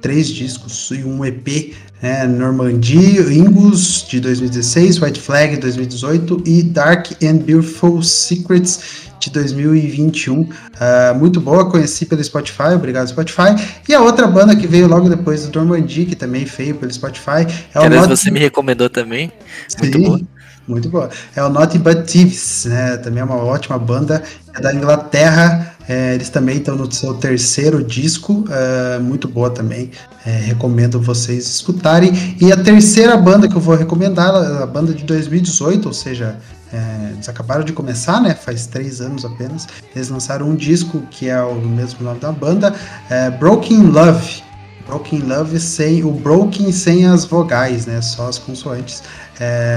[0.00, 1.74] três discos e um EP.
[2.02, 9.30] Né, Normandy, Ingus de 2016, White Flag de 2018 e Dark and Beautiful Secrets de
[9.30, 10.48] 2021.
[10.78, 13.54] Ah, muito boa, conheci pelo Spotify, obrigado Spotify.
[13.88, 17.46] E a outra banda que veio logo depois do Normandy, que também veio pelo Spotify,
[17.74, 19.30] é o Aliás, Not- você me recomendou também.
[19.78, 20.20] Muito Sim, boa.
[20.68, 21.10] Muito boa.
[21.34, 22.96] É o Naughty But Thieves, né?
[22.98, 24.22] Também é uma ótima banda.
[24.54, 25.69] É da Inglaterra.
[25.90, 28.44] É, eles também estão no seu terceiro disco.
[28.48, 29.90] é, muito boa também.
[30.24, 32.36] É, recomendo vocês escutarem.
[32.40, 36.38] E a terceira banda que eu vou recomendar, é a banda de 2018, ou seja,
[36.72, 38.34] é, eles acabaram de começar, né?
[38.36, 39.66] Faz três anos apenas.
[39.92, 42.72] Eles lançaram um disco que é o mesmo nome da banda,
[43.10, 44.44] é Broken Love.
[44.86, 48.00] Broken Love sem o Broken sem as vogais, né?
[48.00, 49.02] Só as consoantes.
[49.40, 49.76] É,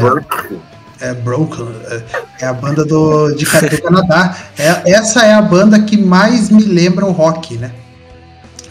[0.99, 2.03] é Broken, é-
[2.41, 4.35] é a banda do, de, do Canadá.
[4.57, 7.71] É, essa é a banda que mais me lembra o rock, né?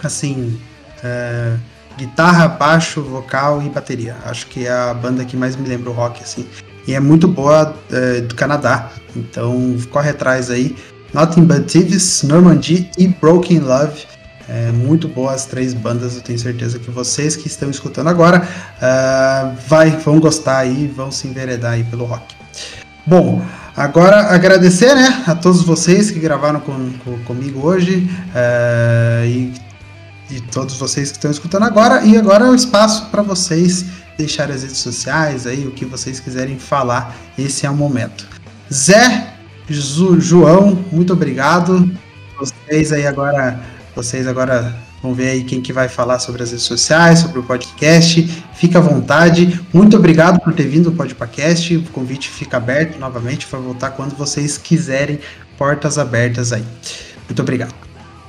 [0.03, 0.61] Assim,
[1.03, 1.55] é,
[1.97, 4.17] guitarra, baixo, vocal e bateria.
[4.25, 6.47] Acho que é a banda que mais me lembra o rock, assim.
[6.87, 8.91] E é muito boa é, do Canadá.
[9.15, 10.77] Então, corre atrás aí.
[11.15, 14.07] Nothing But Thieves, Normandy e Broken Love.
[14.55, 18.47] É muito boa as três bandas, eu tenho certeza que vocês que estão escutando agora
[18.83, 22.35] ah, vai, vão gostar aí, vão se enveredar aí pelo rock.
[23.07, 23.41] Bom,
[23.75, 29.55] agora agradecer né, a todos vocês que gravaram com, com- comigo hoje ah, e,
[30.31, 32.05] e todos vocês que estão escutando agora.
[32.05, 33.87] E agora é o espaço para vocês
[34.19, 37.17] deixarem as redes sociais aí, o que vocês quiserem falar.
[37.39, 38.27] Esse é o momento.
[38.71, 39.33] Zé,
[39.69, 41.91] João, muito obrigado.
[42.39, 43.61] Vocês aí agora,
[43.95, 47.43] vocês agora vão ver aí quem que vai falar sobre as redes sociais, sobre o
[47.43, 48.23] podcast.
[48.55, 49.61] Fica à vontade.
[49.73, 51.77] Muito obrigado por ter vindo ao podcast.
[51.77, 55.19] O convite fica aberto novamente para voltar quando vocês quiserem.
[55.59, 56.65] Portas abertas aí.
[57.29, 57.75] Muito obrigado.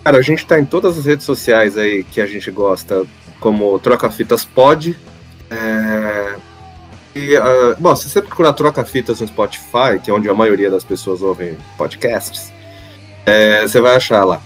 [0.04, 3.06] Cara, a gente tá em todas as redes sociais aí que a gente gosta,
[3.40, 4.98] como Troca Fitas Pod.
[5.50, 6.36] É...
[7.16, 10.70] E, ah, bom, se você procurar Troca Fitas no Spotify, que é onde a maioria
[10.70, 12.52] das pessoas ouvem podcasts,
[13.26, 14.42] É, você vai achar lá.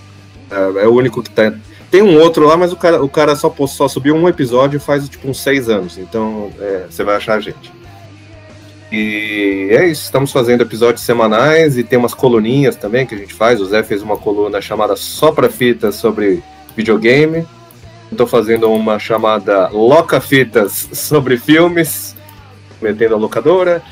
[0.49, 1.53] É, é o único que tá.
[1.89, 5.07] Tem um outro lá, mas o cara, o cara só, só subiu um episódio faz
[5.07, 5.97] tipo uns seis anos.
[5.97, 7.71] Então é, você vai achar a gente.
[8.91, 13.33] E é isso, estamos fazendo episódios semanais e tem umas coluninhas também que a gente
[13.33, 13.59] faz.
[13.59, 16.41] O Zé fez uma coluna chamada Só pra Fitas sobre
[16.75, 17.45] videogame.
[18.09, 22.15] Estou fazendo uma chamada Loca Fitas sobre filmes,
[22.81, 23.83] metendo a locadora.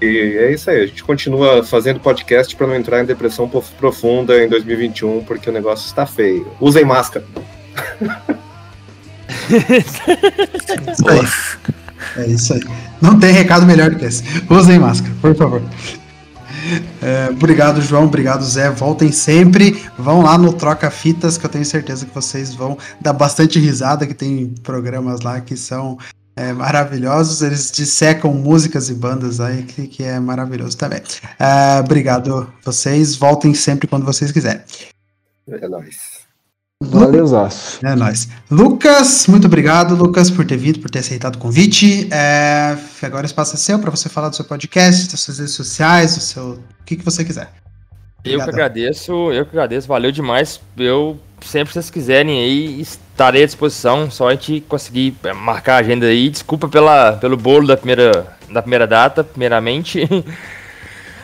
[0.00, 0.06] E
[0.38, 4.42] é isso aí, a gente continua fazendo podcast para não entrar em depressão prof- profunda
[4.42, 6.46] em 2021, porque o negócio está feio.
[6.60, 7.24] Usem máscara.
[11.06, 11.20] Aí.
[12.16, 12.62] É isso aí.
[13.00, 14.22] Não tem recado melhor do que esse.
[14.48, 15.62] Usem máscara, por favor.
[17.02, 18.04] É, obrigado, João.
[18.04, 18.70] Obrigado, Zé.
[18.70, 19.82] Voltem sempre.
[19.98, 24.06] Vão lá no Troca Fitas, que eu tenho certeza que vocês vão dar bastante risada,
[24.06, 25.98] que tem programas lá que são
[26.36, 27.42] é, maravilhosos.
[27.42, 31.00] Eles dissecam músicas e bandas aí, que, que é maravilhoso também.
[31.38, 33.16] É, obrigado vocês.
[33.16, 34.62] Voltem sempre quando vocês quiserem.
[35.48, 36.24] É nóis.
[36.82, 37.84] Valeuzaço.
[37.84, 38.28] É nóis.
[38.50, 42.08] Lucas, muito obrigado, Lucas, por ter vindo, por ter aceitado o convite.
[42.12, 45.54] É, agora o espaço é seu para você falar do seu podcast, das suas redes
[45.54, 46.44] sociais, do seu.
[46.52, 47.50] O que, que você quiser.
[48.24, 50.60] Eu que agradeço, eu que agradeço, valeu demais.
[50.76, 54.10] Eu sempre vocês quiserem aí, estarei à disposição.
[54.10, 56.28] Só a gente conseguir eh, marcar a agenda aí.
[56.30, 60.08] Desculpa pela, pelo bolo da primeira, da primeira data, primeiramente.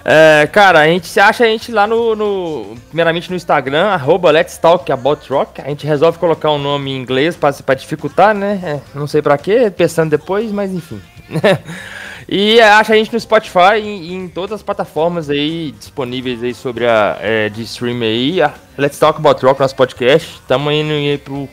[0.02, 4.30] É, cara, a gente se acha a gente lá no, no- primeiramente no Instagram, arroba
[4.30, 5.60] Let's Talk About Rock.
[5.60, 8.58] A gente resolve colocar um nome em inglês pra dificultar, né?
[8.64, 11.00] É, não sei pra quê, pensando depois, mas enfim.
[12.32, 16.54] e é, acha a gente no Spotify e em todas as plataformas aí disponíveis aí
[16.54, 18.40] sobre a é, de stream aí.
[18.40, 20.36] a Let's Talk About Rock, nosso podcast.
[20.36, 21.48] Estamos indo aí pro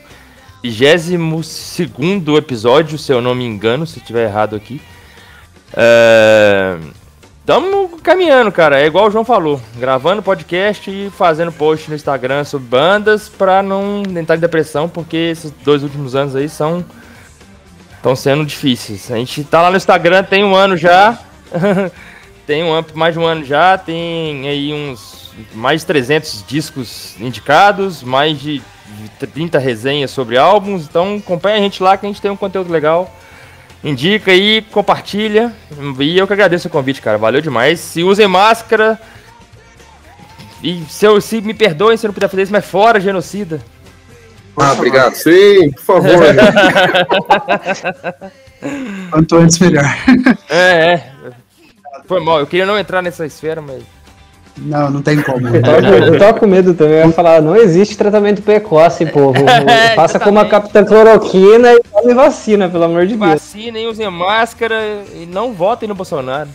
[0.62, 4.80] 22 episódio, se eu não me engano, se eu estiver errado aqui.
[5.76, 6.78] É...
[7.44, 8.80] Tamo caminhando, cara.
[8.80, 9.60] É igual o João falou.
[9.78, 15.16] Gravando podcast e fazendo post no Instagram sobre bandas pra não entrar em depressão, porque
[15.16, 16.84] esses dois últimos anos aí são.
[17.98, 19.10] Estão sendo difíceis.
[19.10, 21.18] A gente tá lá no Instagram tem um ano já.
[22.46, 23.76] tem um ano, mais de um ano já.
[23.76, 25.32] Tem aí uns.
[25.52, 28.62] mais de 300 discos indicados, mais de
[29.32, 30.84] 30 resenhas sobre álbuns.
[30.84, 33.14] Então acompanha a gente lá que a gente tem um conteúdo legal.
[33.82, 35.52] Indica aí, compartilha.
[36.00, 37.18] E eu que agradeço o convite, cara.
[37.18, 37.78] Valeu demais.
[37.80, 39.00] Se usem máscara.
[40.62, 43.60] E se, eu, se me perdoem se eu não puder fazer isso, mas fora genocida.
[44.60, 45.14] Ah, obrigado.
[45.14, 46.18] Sim, por favor.
[49.10, 49.84] Quanto antes, melhor.
[50.48, 51.12] É, é.
[52.06, 52.40] Foi mal.
[52.40, 53.82] Eu queria não entrar nessa esfera, mas.
[54.56, 55.46] Não, não tem como.
[55.48, 59.38] Eu tava, eu tava com medo também, eu ia falar, não existe tratamento precoce, povo.
[59.68, 63.30] É, Faça como a capitã cloroquina e tome vacina, pelo amor de Deus.
[63.30, 66.48] Vacinem, usem máscara e não votem no Bolsonaro.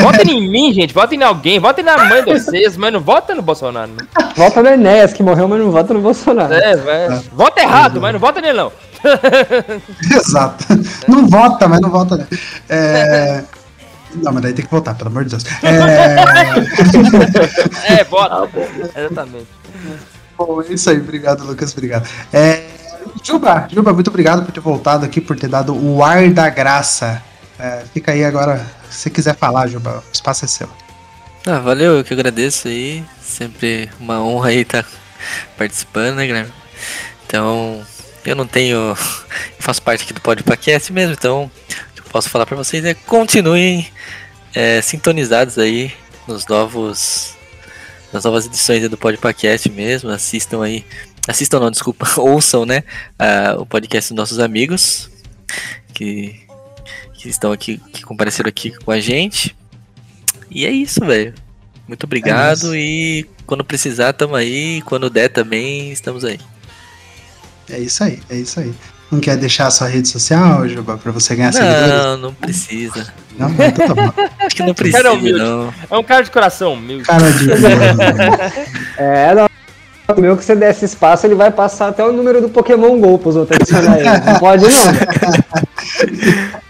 [0.00, 0.94] Votem em mim, gente.
[0.94, 1.58] Votem em alguém.
[1.58, 3.90] Votem na mãe de vocês, mas não votem no Bolsonaro.
[3.90, 4.28] não.
[4.36, 6.52] Volta no Enéas, que morreu, mas não vota no Bolsonaro.
[6.54, 7.22] É, vai.
[7.32, 8.72] Vota errado, mas não vota nele, não.
[10.16, 10.64] Exato.
[11.06, 12.16] Não vota, mas não vota.
[12.16, 12.26] né?
[12.68, 13.44] É...
[14.16, 15.44] Não, mas daí tem que votar, pelo amor de Deus.
[15.62, 15.74] É...
[18.00, 18.48] É, vota.
[18.96, 19.46] Exatamente.
[20.38, 22.08] Bom, é isso aí, obrigado, Lucas, obrigado.
[22.32, 22.62] É...
[23.22, 27.22] Juba, Juba, muito obrigado por ter voltado aqui, por ter dado o ar da graça.
[27.58, 28.64] É, fica aí agora,
[28.94, 30.68] se você quiser falar, Juba, o espaço é seu.
[31.44, 33.04] Ah, valeu, eu que agradeço aí.
[33.20, 34.86] Sempre uma honra aí estar
[35.58, 36.52] participando, né, Guilherme?
[37.26, 37.84] Então,
[38.24, 38.78] eu não tenho.
[39.56, 42.84] Eu faço parte aqui do Podpacast mesmo, então o que eu posso falar pra vocês
[42.84, 43.90] é continuem
[44.54, 45.90] é, sintonizados aí
[46.28, 47.34] nos novos.
[48.12, 50.10] Nas novas edições do Podpacast mesmo.
[50.10, 50.84] Assistam aí.
[51.26, 52.84] Assistam não, desculpa, ouçam, né?
[53.58, 55.10] o podcast dos nossos amigos.
[55.94, 56.43] Que,
[57.24, 59.56] que estão aqui, que compareceram aqui com a gente.
[60.50, 61.32] E é isso, velho.
[61.88, 62.76] Muito obrigado isso.
[62.76, 64.82] e quando precisar, tamo aí.
[64.82, 66.38] Quando der também, estamos aí.
[67.70, 68.74] É isso aí, é isso aí.
[69.10, 71.88] Não quer deixar a sua rede social, Juba, pra você ganhar seguidores?
[71.88, 73.14] Não, não precisa.
[73.38, 74.12] Não, não, então tá bom.
[74.44, 75.38] Acho que não Cara precisa, humilde.
[75.38, 75.74] não.
[75.90, 77.02] É um cara de coração, meu.
[77.02, 77.48] Cara de.
[79.00, 79.48] É, não.
[80.14, 83.18] O meu que você desse espaço, ele vai passar até o número do Pokémon GO
[83.18, 84.10] pros outros adicionar ele.
[84.10, 86.54] Não pode não.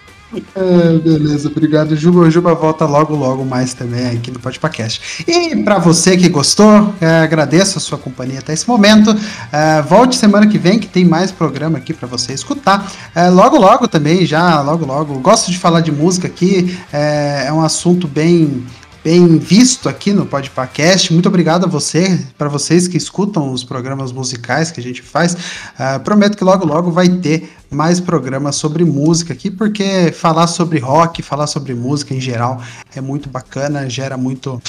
[0.56, 2.30] Ah, beleza, obrigado, Juba.
[2.30, 5.24] Juba volta logo, logo mais também aqui no Podpacast.
[5.26, 9.14] E para você que gostou, eh, agradeço a sua companhia até esse momento.
[9.52, 12.90] Eh, volte semana que vem, que tem mais programa aqui para você escutar.
[13.14, 15.18] Eh, logo, logo também, já, logo, logo.
[15.20, 18.64] Gosto de falar de música aqui, eh, é um assunto bem
[19.04, 21.12] bem visto aqui no Podpacast.
[21.12, 25.36] Muito obrigado a você, para vocês que escutam os programas musicais que a gente faz.
[25.78, 30.78] Ah, prometo que logo logo vai ter mais programas sobre música aqui, porque falar sobre
[30.78, 32.62] rock, falar sobre música em geral
[32.96, 34.60] é muito bacana, gera muito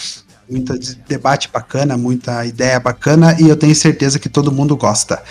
[0.48, 5.24] muito de- debate bacana, muita ideia bacana e eu tenho certeza que todo mundo gosta.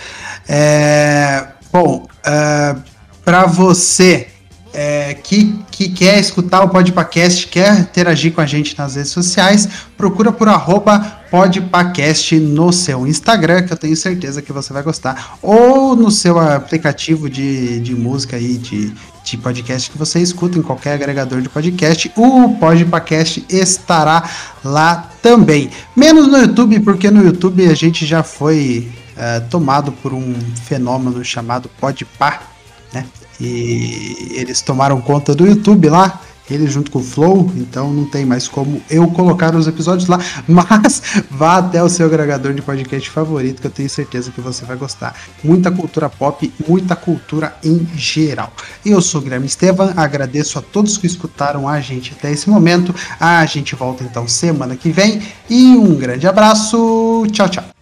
[0.49, 2.07] É, bom,
[3.23, 4.27] para você
[4.75, 9.69] é, que, que quer escutar o Podpacast, quer interagir com a gente nas redes sociais,
[9.95, 10.99] procura por arroba
[11.31, 16.37] Podpacast no seu Instagram, que eu tenho certeza que você vai gostar, ou no seu
[16.37, 18.93] aplicativo de, de música aí, de,
[19.23, 24.29] de podcast que você escuta em qualquer agregador de podcast, o Podpacast estará
[24.61, 25.69] lá também.
[25.95, 30.35] Menos no YouTube, porque no YouTube a gente já foi eh, tomado por um
[30.65, 32.41] fenômeno chamado Podpah,
[32.93, 33.05] né?
[33.39, 38.25] E eles tomaram conta do YouTube lá, ele junto com o Flow, então não tem
[38.25, 43.09] mais como eu colocar os episódios lá, mas vá até o seu agregador de podcast
[43.09, 45.15] favorito, que eu tenho certeza que você vai gostar.
[45.43, 48.53] Muita cultura pop, muita cultura em geral.
[48.85, 52.93] Eu sou o Guilherme Estevam, agradeço a todos que escutaram a gente até esse momento.
[53.19, 57.25] A gente volta então semana que vem e um grande abraço.
[57.31, 57.74] Tchau, tchau.